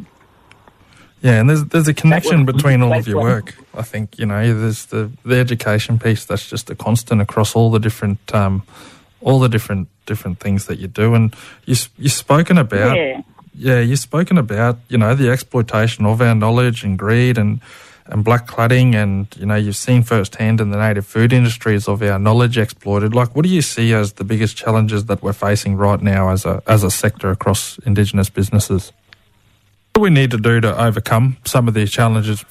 yeah, 1.23 1.39
and 1.39 1.49
there's 1.49 1.65
there's 1.67 1.87
a 1.87 1.95
connection 1.95 2.45
between 2.45 2.83
all 2.83 2.93
of 2.93 3.07
your 3.07 3.23
work. 3.23 3.55
I 3.75 3.83
think 3.83 4.19
you 4.19 4.27
know 4.27 4.59
there's 4.59 4.87
the 4.87 5.11
the 5.25 5.37
education 5.37 5.99
piece 5.99 6.25
that's 6.25 6.49
just 6.49 6.69
a 6.69 6.75
constant 6.75 7.21
across 7.21 7.55
all 7.55 7.71
the 7.71 7.79
different 7.79 8.35
um, 8.35 8.65
all 9.21 9.39
the 9.39 9.49
different 9.49 9.89
different 10.05 10.41
things 10.41 10.67
that 10.67 10.81
you 10.81 10.89
do, 10.89 11.15
and 11.15 11.35
you 11.65 11.77
you've 11.97 12.13
spoken 12.13 12.59
about 12.59 12.97
yeah. 12.97 13.23
yeah 13.55 13.79
you've 13.79 14.01
spoken 14.01 14.37
about 14.37 14.79
you 14.89 14.99
know 14.99 15.15
the 15.15 15.31
exploitation 15.31 16.05
of 16.07 16.21
our 16.21 16.35
knowledge 16.35 16.83
and 16.83 16.99
greed 16.99 17.39
and 17.39 17.61
and 18.07 18.25
black 18.25 18.47
cladding, 18.47 18.95
and 18.95 19.29
you 19.39 19.47
know 19.47 19.55
you've 19.55 19.77
seen 19.77 20.03
firsthand 20.03 20.61
in 20.61 20.71
the 20.71 20.79
native 20.79 21.07
food 21.07 21.33
industries 21.33 21.89
of 21.89 22.03
our 22.03 22.19
knowledge 22.19 22.59
exploited. 22.59 23.15
Like, 23.15 23.35
what 23.37 23.45
do 23.45 23.49
you 23.49 23.63
see 23.63 23.93
as 23.93 24.15
the 24.15 24.25
biggest 24.25 24.57
challenges 24.57 25.07
that 25.07 25.23
we're 25.23 25.33
facing 25.33 25.77
right 25.77 26.01
now 26.01 26.31
as 26.31 26.45
a 26.45 26.63
as 26.67 26.83
a 26.83 26.91
sector 26.91 27.31
across 27.31 27.79
Indigenous 27.79 28.31
businesses? 28.31 28.93
What 29.93 30.01
do 30.01 30.01
we 30.03 30.11
need 30.11 30.31
to 30.31 30.39
do 30.39 30.61
to 30.61 30.83
overcome 30.83 31.37
some 31.45 31.69
of 31.69 31.75
these 31.75 31.91
challenges? 31.91 32.45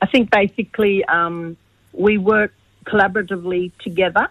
I 0.00 0.06
think 0.06 0.30
basically 0.30 1.04
um, 1.06 1.56
we 1.92 2.18
work 2.18 2.52
collaboratively 2.84 3.72
together. 3.80 4.28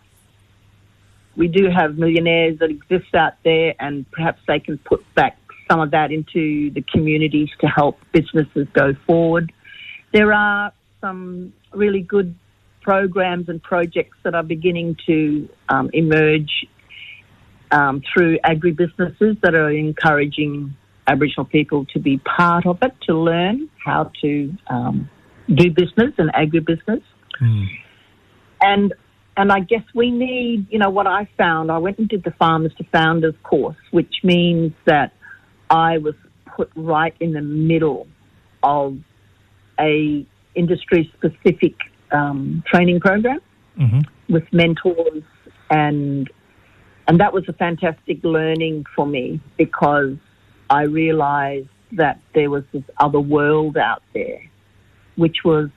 We 1.36 1.48
do 1.48 1.70
have 1.70 1.98
millionaires 1.98 2.60
that 2.60 2.72
exist 2.72 3.14
out 3.14 3.34
there, 3.44 3.76
and 3.80 4.10
perhaps 4.12 4.42
they 4.48 4.60
can 4.60 4.78
put 4.80 5.04
back 5.14 5.38
some 5.70 5.80
of 5.80 5.92
that 5.92 6.12
into 6.12 6.72
the 6.72 6.82
communities 6.82 7.50
to 7.60 7.68
help 7.68 8.00
businesses 8.12 8.68
go 8.74 8.94
forward. 9.06 9.52
There 10.14 10.34
are 10.34 10.72
some 11.02 11.54
really 11.74 12.02
good 12.02 12.36
programs 12.82 13.50
and 13.50 13.62
projects 13.62 14.18
that 14.24 14.34
are 14.34 14.44
beginning 14.44 14.96
to 15.06 15.50
um, 15.70 15.90
emerge 15.94 16.66
um, 17.72 18.02
through 18.14 18.40
agribusinesses 18.40 19.42
that 19.42 19.54
are 19.54 19.70
encouraging 19.70 20.76
Aboriginal 21.08 21.46
people 21.46 21.86
to 21.94 22.00
be 22.00 22.18
part 22.20 22.66
of 22.66 22.80
it, 22.82 22.94
to 23.08 23.14
learn 23.14 23.70
how 23.84 24.12
to 24.22 24.54
um, 24.68 25.10
do 25.54 25.70
business 25.72 26.14
and 26.18 26.32
agribusiness. 26.34 27.04
Mm. 27.42 27.66
And 28.62 28.94
and 29.38 29.52
I 29.52 29.60
guess 29.60 29.84
we 29.94 30.10
need, 30.10 30.66
you 30.72 30.80
know, 30.80 30.90
what 30.90 31.06
I 31.06 31.30
found. 31.38 31.72
I 31.72 31.78
went 31.78 32.00
and 32.00 32.10
did 32.10 32.24
the 32.24 32.32
Farmers 32.32 32.74
to 32.80 32.84
Founders 32.86 33.36
course, 33.44 33.78
which 33.92 34.16
means 34.24 34.74
that 34.86 35.14
I 35.70 36.00
was 36.00 36.16
put 36.56 36.72
right 36.76 37.14
in 37.20 37.34
the 37.34 37.42
middle 37.42 38.08
of 38.64 38.98
a 39.80 40.26
industry 40.56 41.12
specific 41.18 41.76
um, 42.12 42.64
training 42.66 43.00
program 43.00 43.40
mm-hmm. 43.78 44.34
with 44.34 44.44
mentors 44.52 45.24
and 45.70 46.30
and 47.08 47.20
that 47.22 47.32
was 47.32 47.48
a 47.48 47.54
fantastic 47.54 48.22
learning 48.24 48.86
for 48.96 49.08
me 49.08 49.40
because 49.58 50.18
I 50.70 50.84
realized 50.84 51.70
that 51.94 52.20
there 52.36 52.50
was 52.50 52.64
this 52.74 52.84
other 53.00 53.20
world 53.20 53.78
out 53.78 54.04
there 54.14 54.42
which 55.16 55.38
was 55.46 55.70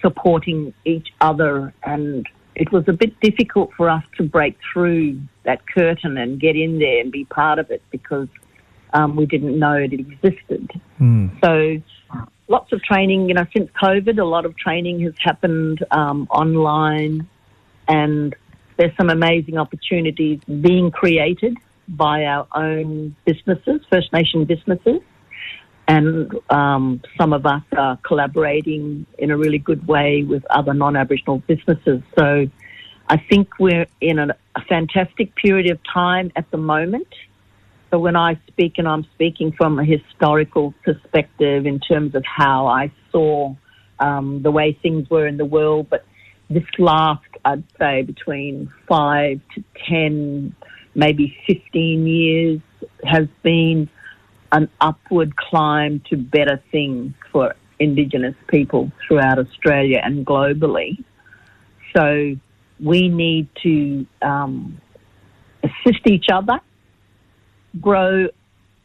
supporting 0.00 0.74
each 0.84 1.08
other 1.20 1.74
and 1.82 2.26
it 2.54 2.72
was 2.72 2.84
a 2.88 2.92
bit 2.92 3.18
difficult 3.20 3.70
for 3.76 3.88
us 3.88 4.02
to 4.16 4.22
break 4.22 4.58
through 4.72 5.20
that 5.44 5.66
curtain 5.66 6.16
and 6.16 6.40
get 6.40 6.56
in 6.56 6.78
there 6.78 7.00
and 7.00 7.10
be 7.10 7.24
part 7.24 7.58
of 7.58 7.70
it 7.70 7.82
because 7.90 8.28
um, 8.92 9.16
we 9.16 9.24
didn't 9.26 9.58
know 9.58 9.74
it 9.74 9.92
existed. 9.92 10.70
Mm. 11.00 11.30
So 11.42 11.82
lots 12.52 12.70
of 12.70 12.82
training, 12.82 13.28
you 13.28 13.34
know, 13.34 13.46
since 13.54 13.70
COVID, 13.82 14.20
a 14.20 14.24
lot 14.24 14.44
of 14.44 14.56
training 14.56 15.00
has 15.00 15.14
happened 15.18 15.84
um, 15.90 16.28
online 16.30 17.26
and 17.88 18.36
there's 18.76 18.94
some 18.96 19.08
amazing 19.08 19.56
opportunities 19.56 20.38
being 20.60 20.90
created 20.90 21.56
by 21.88 22.24
our 22.24 22.46
own 22.54 23.16
businesses, 23.24 23.80
First 23.90 24.12
Nation 24.12 24.44
businesses. 24.44 25.00
And 25.88 26.30
um, 26.50 27.02
some 27.18 27.32
of 27.32 27.44
us 27.44 27.62
are 27.76 27.98
collaborating 28.06 29.06
in 29.18 29.30
a 29.30 29.36
really 29.36 29.58
good 29.58 29.86
way 29.86 30.22
with 30.22 30.44
other 30.50 30.74
non 30.74 30.94
Aboriginal 30.94 31.38
businesses. 31.46 32.02
So 32.18 32.46
I 33.08 33.16
think 33.28 33.48
we're 33.58 33.86
in 34.00 34.18
a, 34.18 34.28
a 34.54 34.60
fantastic 34.68 35.34
period 35.34 35.70
of 35.70 35.78
time 35.92 36.30
at 36.36 36.50
the 36.50 36.58
moment. 36.58 37.08
So 37.92 37.98
when 37.98 38.16
I 38.16 38.40
speak, 38.46 38.78
and 38.78 38.88
I'm 38.88 39.04
speaking 39.14 39.52
from 39.52 39.78
a 39.78 39.84
historical 39.84 40.72
perspective 40.82 41.66
in 41.66 41.78
terms 41.78 42.14
of 42.14 42.24
how 42.24 42.66
I 42.66 42.90
saw 43.10 43.54
um, 44.00 44.42
the 44.42 44.50
way 44.50 44.72
things 44.80 45.10
were 45.10 45.26
in 45.26 45.36
the 45.36 45.44
world, 45.44 45.88
but 45.90 46.06
this 46.48 46.64
last, 46.78 47.22
I'd 47.44 47.64
say, 47.78 48.00
between 48.02 48.72
five 48.88 49.40
to 49.54 49.64
ten 49.86 50.54
maybe 50.94 51.36
15 51.46 52.06
years 52.06 52.60
has 53.04 53.26
been 53.42 53.88
an 54.52 54.68
upward 54.80 55.36
climb 55.36 56.02
to 56.10 56.16
better 56.16 56.62
things 56.70 57.12
for 57.30 57.54
Indigenous 57.78 58.34
people 58.48 58.90
throughout 59.06 59.38
Australia 59.38 60.00
and 60.02 60.26
globally. 60.26 61.02
So 61.96 62.36
we 62.80 63.08
need 63.08 63.48
to 63.62 64.06
um, 64.22 64.80
assist 65.62 66.06
each 66.06 66.26
other, 66.32 66.60
grow 67.80 68.28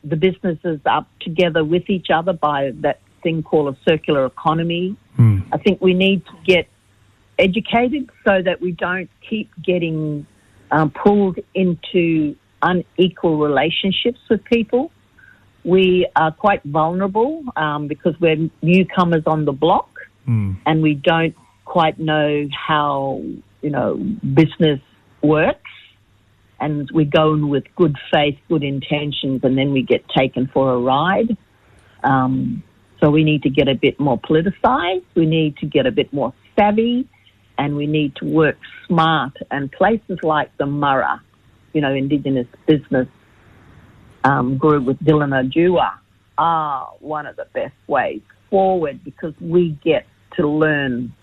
the 0.03 0.15
businesses 0.15 0.79
up 0.85 1.07
together 1.19 1.63
with 1.63 1.89
each 1.89 2.07
other 2.13 2.33
by 2.33 2.71
that 2.81 2.99
thing 3.23 3.43
called 3.43 3.75
a 3.75 3.77
circular 3.89 4.25
economy. 4.25 4.95
Mm. 5.17 5.43
I 5.51 5.57
think 5.57 5.81
we 5.81 5.93
need 5.93 6.25
to 6.25 6.33
get 6.45 6.67
educated 7.39 8.09
so 8.25 8.41
that 8.41 8.61
we 8.61 8.71
don't 8.71 9.09
keep 9.27 9.49
getting 9.61 10.25
um, 10.71 10.91
pulled 10.91 11.39
into 11.53 12.35
unequal 12.61 13.37
relationships 13.37 14.19
with 14.29 14.43
people. 14.45 14.91
We 15.63 16.07
are 16.15 16.31
quite 16.31 16.63
vulnerable 16.63 17.43
um, 17.55 17.87
because 17.87 18.15
we're 18.19 18.49
newcomers 18.61 19.23
on 19.25 19.45
the 19.45 19.51
block 19.51 19.89
Mm. 20.27 20.57
and 20.65 20.81
we 20.81 20.93
don't 20.93 21.35
quite 21.63 21.99
know 21.99 22.47
how, 22.51 23.21
you 23.61 23.69
know, 23.69 23.95
business 24.33 24.81
works. 25.21 25.71
And 26.59 26.89
we 26.91 27.05
go 27.05 27.33
in 27.33 27.49
with 27.49 27.65
good 27.75 27.95
faith, 28.11 28.37
good 28.49 28.63
intentions, 28.63 29.41
and 29.43 29.57
then 29.57 29.71
we 29.73 29.83
get 29.83 30.03
taken 30.09 30.49
for 30.51 30.73
a 30.73 30.79
ride. 30.79 31.37
Um, 32.03 32.63
so 32.99 33.11
we 33.11 33.23
need 33.23 33.43
to 33.43 33.49
get 33.49 33.67
a 33.67 33.75
bit 33.75 33.99
more 33.99 34.19
politicized. 34.19 35.05
We 35.15 35.25
need 35.25 35.57
to 35.57 35.67
get 35.67 35.85
a 35.85 35.91
bit 35.91 36.11
more 36.11 36.33
savvy, 36.57 37.07
and 37.57 37.75
we 37.75 37.85
need 37.85 38.15
to 38.17 38.25
work 38.25 38.57
smart. 38.87 39.37
And 39.51 39.71
places 39.71 40.17
like 40.23 40.55
the 40.57 40.65
Murra, 40.65 41.21
you 41.73 41.81
know, 41.81 41.93
Indigenous 41.93 42.47
business 42.65 43.07
um, 44.23 44.57
group 44.57 44.85
with 44.85 44.99
Dylan 44.99 45.29
Ojua, 45.29 45.91
are 46.39 46.93
one 46.99 47.25
of 47.25 47.35
the 47.35 47.45
best 47.53 47.75
ways 47.87 48.21
forward 48.49 49.03
because 49.03 49.33
we 49.41 49.77
get 49.83 50.05
to 50.37 50.47
learn 50.47 51.13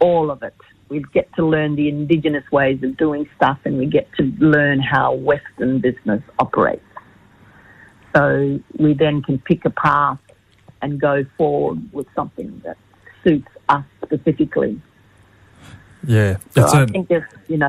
all 0.00 0.30
of 0.30 0.42
it. 0.42 0.54
We 0.88 1.04
get 1.12 1.32
to 1.36 1.44
learn 1.44 1.76
the 1.76 1.88
Indigenous 1.88 2.44
ways 2.50 2.82
of 2.82 2.96
doing 2.96 3.28
stuff, 3.36 3.58
and 3.64 3.78
we 3.78 3.86
get 3.86 4.08
to 4.14 4.24
learn 4.38 4.80
how 4.80 5.14
Western 5.14 5.80
business 5.80 6.22
operates. 6.38 6.82
So 8.16 8.58
we 8.78 8.94
then 8.94 9.22
can 9.22 9.38
pick 9.38 9.64
a 9.64 9.70
path 9.70 10.18
and 10.80 11.00
go 11.00 11.24
forward 11.36 11.92
with 11.92 12.06
something 12.14 12.62
that 12.64 12.78
suits 13.22 13.48
us 13.68 13.84
specifically. 14.04 14.80
Yeah, 16.06 16.38
So 16.54 16.64
I 16.64 16.82
a, 16.82 16.86
think 16.86 17.10
you 17.48 17.58
know, 17.58 17.68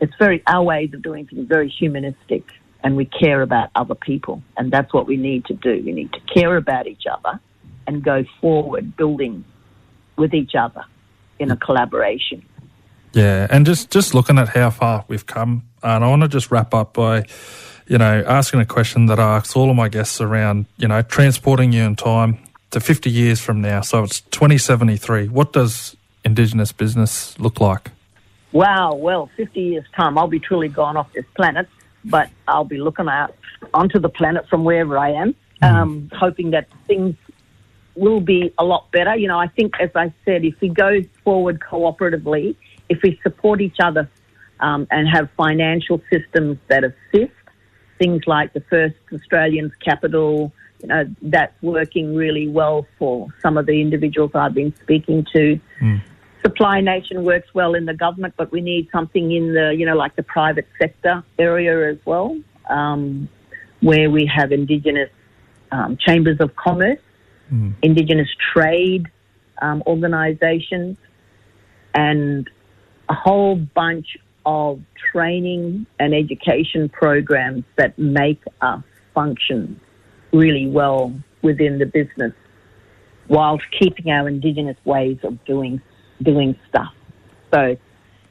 it's 0.00 0.14
very 0.18 0.42
our 0.46 0.62
ways 0.62 0.92
of 0.94 1.02
doing 1.02 1.26
things 1.26 1.46
very 1.46 1.68
humanistic, 1.68 2.44
and 2.82 2.96
we 2.96 3.04
care 3.04 3.42
about 3.42 3.70
other 3.76 3.94
people, 3.94 4.42
and 4.56 4.72
that's 4.72 4.92
what 4.92 5.06
we 5.06 5.16
need 5.16 5.44
to 5.46 5.54
do. 5.54 5.82
We 5.84 5.92
need 5.92 6.12
to 6.12 6.20
care 6.34 6.56
about 6.56 6.86
each 6.88 7.04
other 7.10 7.38
and 7.86 8.02
go 8.02 8.24
forward, 8.40 8.96
building 8.96 9.44
with 10.16 10.34
each 10.34 10.54
other 10.58 10.84
in 11.38 11.50
a 11.50 11.56
collaboration. 11.56 12.44
Yeah, 13.12 13.46
and 13.50 13.64
just 13.64 13.90
just 13.90 14.14
looking 14.14 14.38
at 14.38 14.48
how 14.48 14.70
far 14.70 15.04
we've 15.08 15.26
come, 15.26 15.64
and 15.82 16.04
I 16.04 16.08
want 16.08 16.22
to 16.22 16.28
just 16.28 16.50
wrap 16.50 16.74
up 16.74 16.94
by, 16.94 17.24
you 17.86 17.98
know, 17.98 18.22
asking 18.26 18.60
a 18.60 18.66
question 18.66 19.06
that 19.06 19.18
I 19.18 19.36
ask 19.36 19.56
all 19.56 19.70
of 19.70 19.76
my 19.76 19.88
guests 19.88 20.20
around, 20.20 20.66
you 20.76 20.88
know, 20.88 21.02
transporting 21.02 21.72
you 21.72 21.82
in 21.84 21.96
time 21.96 22.38
to 22.70 22.80
50 22.80 23.10
years 23.10 23.40
from 23.40 23.60
now. 23.60 23.80
So 23.80 24.02
it's 24.02 24.20
2073. 24.20 25.28
What 25.28 25.52
does 25.52 25.96
Indigenous 26.24 26.72
business 26.72 27.38
look 27.38 27.60
like? 27.60 27.90
Wow, 28.52 28.94
well, 28.94 29.30
50 29.36 29.60
years' 29.60 29.84
time, 29.94 30.16
I'll 30.16 30.26
be 30.26 30.40
truly 30.40 30.68
gone 30.68 30.96
off 30.96 31.12
this 31.12 31.24
planet, 31.34 31.68
but 32.04 32.30
I'll 32.46 32.64
be 32.64 32.78
looking 32.78 33.08
out 33.08 33.34
onto 33.74 33.98
the 33.98 34.08
planet 34.08 34.48
from 34.48 34.64
wherever 34.64 34.98
I 34.98 35.10
am, 35.10 35.34
um, 35.60 36.10
hoping 36.14 36.50
that 36.52 36.68
things 36.86 37.16
will 37.98 38.20
be 38.20 38.52
a 38.58 38.64
lot 38.64 38.90
better. 38.92 39.16
You 39.16 39.28
know, 39.28 39.38
I 39.38 39.48
think, 39.48 39.74
as 39.80 39.90
I 39.94 40.12
said, 40.24 40.44
if 40.44 40.60
we 40.60 40.68
go 40.68 41.02
forward 41.24 41.60
cooperatively, 41.60 42.56
if 42.88 43.02
we 43.02 43.18
support 43.22 43.60
each 43.60 43.76
other 43.82 44.08
um, 44.60 44.86
and 44.90 45.08
have 45.08 45.30
financial 45.36 46.00
systems 46.10 46.58
that 46.68 46.84
assist, 46.84 47.32
things 47.98 48.22
like 48.26 48.52
the 48.52 48.60
first 48.62 48.94
Australians 49.12 49.72
capital, 49.84 50.52
you 50.80 50.88
know, 50.88 51.04
that's 51.22 51.60
working 51.62 52.14
really 52.14 52.48
well 52.48 52.86
for 52.98 53.28
some 53.42 53.58
of 53.58 53.66
the 53.66 53.80
individuals 53.80 54.30
I've 54.34 54.54
been 54.54 54.74
speaking 54.82 55.26
to. 55.32 55.60
Supply 56.42 56.80
Nation 56.80 57.24
works 57.24 57.52
well 57.52 57.74
in 57.74 57.84
the 57.84 57.94
government, 57.94 58.34
but 58.36 58.52
we 58.52 58.60
need 58.60 58.88
something 58.92 59.32
in 59.32 59.54
the, 59.54 59.74
you 59.76 59.84
know, 59.84 59.96
like 59.96 60.14
the 60.14 60.22
private 60.22 60.68
sector 60.80 61.24
area 61.38 61.90
as 61.90 61.98
well, 62.04 62.38
um, 62.70 63.28
where 63.80 64.08
we 64.08 64.24
have 64.26 64.52
Indigenous 64.52 65.10
um, 65.72 65.96
chambers 65.96 66.38
of 66.40 66.54
commerce, 66.54 67.00
Indigenous 67.82 68.28
trade 68.52 69.06
um, 69.60 69.82
organisations, 69.86 70.96
and 71.94 72.48
a 73.08 73.14
whole 73.14 73.56
bunch 73.56 74.16
of 74.44 74.80
training 75.12 75.86
and 75.98 76.14
education 76.14 76.88
programs 76.88 77.64
that 77.76 77.98
make 77.98 78.42
us 78.60 78.82
function 79.14 79.80
really 80.32 80.68
well 80.68 81.12
within 81.42 81.78
the 81.78 81.86
business 81.86 82.32
whilst 83.28 83.64
keeping 83.78 84.10
our 84.10 84.28
indigenous 84.28 84.76
ways 84.84 85.18
of 85.22 85.42
doing 85.44 85.80
doing 86.22 86.58
stuff. 86.68 86.92
So 87.52 87.76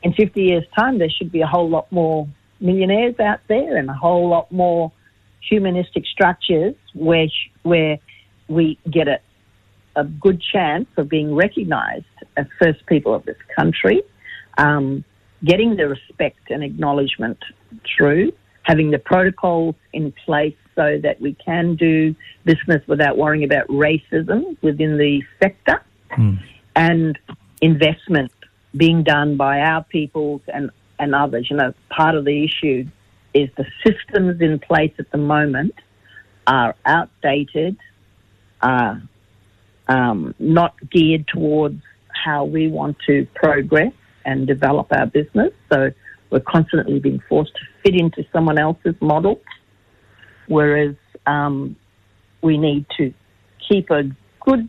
in 0.04 0.14
50 0.14 0.42
years 0.42 0.64
time 0.78 0.98
there 0.98 1.10
should 1.10 1.32
be 1.32 1.42
a 1.42 1.48
whole 1.48 1.70
lot 1.70 1.92
more 1.92 2.28
millionaires 2.60 3.20
out 3.20 3.40
there 3.48 3.78
and 3.78 3.90
a 3.90 3.94
whole 3.94 4.30
lot 4.30 4.52
more 4.52 4.92
humanistic 5.48 6.06
structures 6.06 6.76
where 6.94 7.28
where 7.64 7.98
we 8.48 8.78
get 8.90 9.08
a 9.08 9.20
a 9.98 10.04
good 10.04 10.42
chance 10.54 10.88
of 10.98 11.10
being 11.10 11.34
recognised 11.34 12.06
as 12.38 12.46
first 12.62 12.86
people 12.86 13.16
of 13.16 13.26
this 13.26 13.38
country, 13.56 14.04
um, 14.60 15.04
getting 15.44 15.76
the 15.76 15.90
respect 15.90 16.52
and 16.52 16.64
acknowledgement 16.64 17.40
through, 17.96 18.32
having 18.62 18.92
the 18.92 19.00
protocols 19.00 19.76
in 19.94 20.14
place 20.24 20.56
so 20.76 21.00
that 21.02 21.20
we 21.20 21.34
can 21.34 21.76
do 21.76 22.16
business 22.46 22.82
without 22.88 23.18
worrying 23.18 23.44
about 23.44 23.68
racism 23.68 24.56
within 24.62 24.98
the 24.98 25.24
sector, 25.42 25.82
and 26.76 27.18
investment 27.62 28.32
being 28.76 29.02
done 29.02 29.36
by 29.36 29.62
our 29.62 29.84
peoples 29.86 30.42
and, 30.54 30.70
and 31.00 31.16
others. 31.16 31.48
You 31.50 31.58
know, 31.58 31.74
part 31.90 32.14
of 32.14 32.24
the 32.24 32.44
issue 32.44 32.86
is 33.34 33.50
the 33.58 33.66
systems 33.84 34.42
in 34.42 34.60
place 34.60 34.94
at 35.00 35.10
the 35.12 35.18
moment 35.18 35.74
are 36.46 36.76
outdated, 36.86 37.78
are 38.62 39.02
um, 39.88 40.36
not 40.40 40.76
geared 40.90 41.28
towards 41.28 41.82
how 42.10 42.44
we 42.46 42.68
want 42.68 42.98
to 43.08 43.28
progress 43.36 43.94
and 44.26 44.48
develop 44.48 44.88
our 44.92 45.06
business. 45.06 45.54
So 45.72 45.92
we're 46.30 46.42
constantly 46.42 47.00
being 47.00 47.22
forced 47.30 47.54
to 47.54 47.62
fit 47.84 48.00
into 48.00 48.26
someone 48.34 48.60
else's 48.60 48.96
model, 49.02 49.40
whereas 50.48 50.96
um, 51.26 51.76
we 52.42 52.58
need 52.58 52.86
to 52.98 53.14
keep 53.70 53.90
a 53.90 54.04
good 54.42 54.68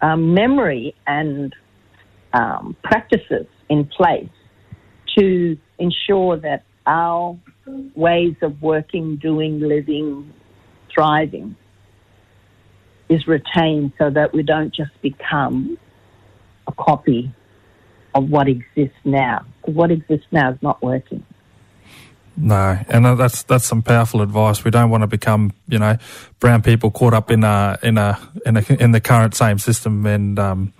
um, 0.00 0.34
memory 0.34 0.94
and 1.06 1.54
um, 2.32 2.76
practices 2.82 3.46
in 3.68 3.86
place 3.86 4.28
to 5.16 5.56
ensure 5.78 6.36
that 6.36 6.64
our 6.86 7.38
ways 7.94 8.34
of 8.42 8.60
working, 8.62 9.16
doing, 9.16 9.60
living, 9.60 10.32
thriving 10.92 11.56
is 13.08 13.26
retained 13.26 13.92
so 13.98 14.10
that 14.10 14.32
we 14.32 14.42
don't 14.42 14.74
just 14.74 14.90
become 15.02 15.78
a 16.66 16.72
copy 16.72 17.32
of 18.14 18.30
what 18.30 18.48
exists 18.48 18.98
now. 19.04 19.44
What 19.64 19.90
exists 19.90 20.26
now 20.30 20.52
is 20.52 20.58
not 20.62 20.82
working. 20.82 21.24
No, 22.40 22.78
and 22.88 23.04
that's 23.18 23.42
that's 23.42 23.64
some 23.64 23.82
powerful 23.82 24.22
advice. 24.22 24.62
We 24.62 24.70
don't 24.70 24.90
want 24.90 25.02
to 25.02 25.08
become, 25.08 25.52
you 25.66 25.78
know, 25.78 25.96
brown 26.38 26.62
people 26.62 26.92
caught 26.92 27.12
up 27.12 27.32
in 27.32 27.42
a 27.42 27.76
in 27.82 27.98
a 27.98 28.18
in 28.46 28.56
a 28.56 28.64
in 28.78 28.92
the 28.92 29.00
current 29.00 29.34
same 29.34 29.58
system. 29.58 30.06
And 30.06 30.38
um, 30.38 30.72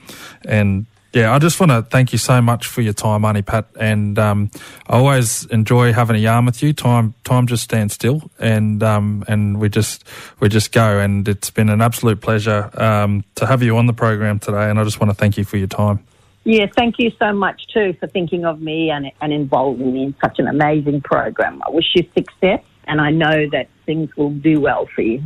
and 0.44 0.86
yeah, 1.12 1.34
I 1.34 1.38
just 1.38 1.58
want 1.58 1.70
to 1.70 1.82
thank 1.82 2.12
you 2.12 2.18
so 2.18 2.42
much 2.42 2.66
for 2.66 2.82
your 2.82 2.92
time, 2.92 3.24
Aunty 3.24 3.42
Pat. 3.42 3.66
And 3.78 4.18
um, 4.18 4.50
I 4.86 4.96
always 4.96 5.46
enjoy 5.46 5.92
having 5.92 6.16
a 6.16 6.18
yarn 6.18 6.44
with 6.44 6.62
you. 6.62 6.72
Time 6.72 7.14
time 7.24 7.46
just 7.46 7.64
stands 7.64 7.94
still, 7.94 8.30
and 8.38 8.82
um, 8.82 9.24
and 9.26 9.58
we 9.58 9.68
just 9.68 10.04
we 10.40 10.48
just 10.48 10.72
go. 10.72 10.98
And 10.98 11.26
it's 11.26 11.50
been 11.50 11.70
an 11.70 11.80
absolute 11.80 12.20
pleasure 12.20 12.70
um, 12.74 13.24
to 13.36 13.46
have 13.46 13.62
you 13.62 13.76
on 13.78 13.86
the 13.86 13.94
program 13.94 14.38
today. 14.38 14.68
And 14.68 14.78
I 14.78 14.84
just 14.84 15.00
want 15.00 15.10
to 15.10 15.14
thank 15.14 15.38
you 15.38 15.44
for 15.44 15.56
your 15.56 15.66
time. 15.66 16.04
Yeah, 16.44 16.66
thank 16.74 16.98
you 16.98 17.10
so 17.18 17.32
much 17.32 17.66
too 17.74 17.94
for 18.00 18.06
thinking 18.06 18.44
of 18.44 18.60
me 18.60 18.90
and, 18.90 19.10
and 19.20 19.32
involving 19.32 19.92
me 19.92 20.04
in 20.04 20.14
such 20.22 20.38
an 20.38 20.46
amazing 20.46 21.02
program. 21.02 21.62
I 21.66 21.70
wish 21.70 21.84
you 21.94 22.06
success 22.14 22.62
and 22.84 23.02
I 23.02 23.10
know 23.10 23.48
that 23.52 23.68
things 23.84 24.14
will 24.16 24.30
do 24.30 24.58
well 24.60 24.86
for 24.94 25.02
you. 25.02 25.22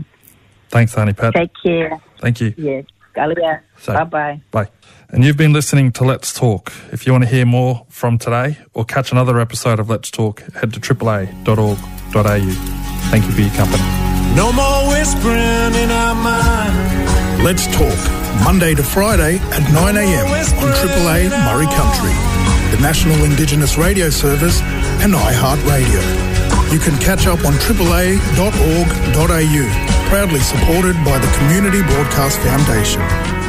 Thanks, 0.68 0.96
Aunty 0.96 1.12
Pat. 1.12 1.34
Take 1.34 1.52
care. 1.62 2.00
Thank 2.18 2.40
you. 2.40 2.54
Yeah. 2.56 2.82
Galia. 3.14 3.60
So- 3.78 3.94
Bye 3.94 4.04
bye. 4.04 4.40
Bye. 4.50 4.68
And 5.10 5.24
you've 5.24 5.36
been 5.36 5.52
listening 5.52 5.92
to 5.92 6.04
Let's 6.04 6.32
Talk. 6.32 6.72
If 6.90 7.04
you 7.06 7.12
want 7.12 7.24
to 7.24 7.28
hear 7.30 7.44
more 7.44 7.84
from 7.90 8.16
today 8.16 8.56
or 8.72 8.84
catch 8.86 9.12
another 9.12 9.38
episode 9.38 9.78
of 9.78 9.90
Let's 9.90 10.10
Talk, 10.10 10.40
head 10.54 10.72
to 10.72 10.80
AAA.org.au. 10.80 11.76
Thank 13.10 13.26
you 13.26 13.32
for 13.32 13.40
your 13.42 13.50
company. 13.50 13.82
No 14.34 14.50
more 14.52 14.88
whispering 14.88 15.74
in 15.74 15.90
our 15.90 16.14
mind. 16.14 17.42
Let's 17.44 17.66
Talk, 17.76 17.98
Monday 18.44 18.74
to 18.74 18.82
Friday 18.82 19.36
at 19.36 19.62
9am 19.74 20.30
on 20.62 20.72
Triple 20.80 21.08
A 21.08 21.28
Murri 21.44 21.68
Country, 21.76 22.14
the 22.74 22.80
National 22.80 23.22
Indigenous 23.24 23.76
Radio 23.76 24.08
Service 24.08 24.62
and 25.02 25.12
iHeartRadio. 25.12 26.00
You 26.72 26.78
can 26.78 26.96
catch 27.00 27.26
up 27.26 27.44
on 27.44 27.52
AAA.org.au, 27.54 28.22
proudly 30.12 30.40
supported 30.40 30.94
by 31.06 31.18
the 31.18 31.26
Community 31.38 31.80
Broadcast 31.84 32.38
Foundation. 32.40 33.41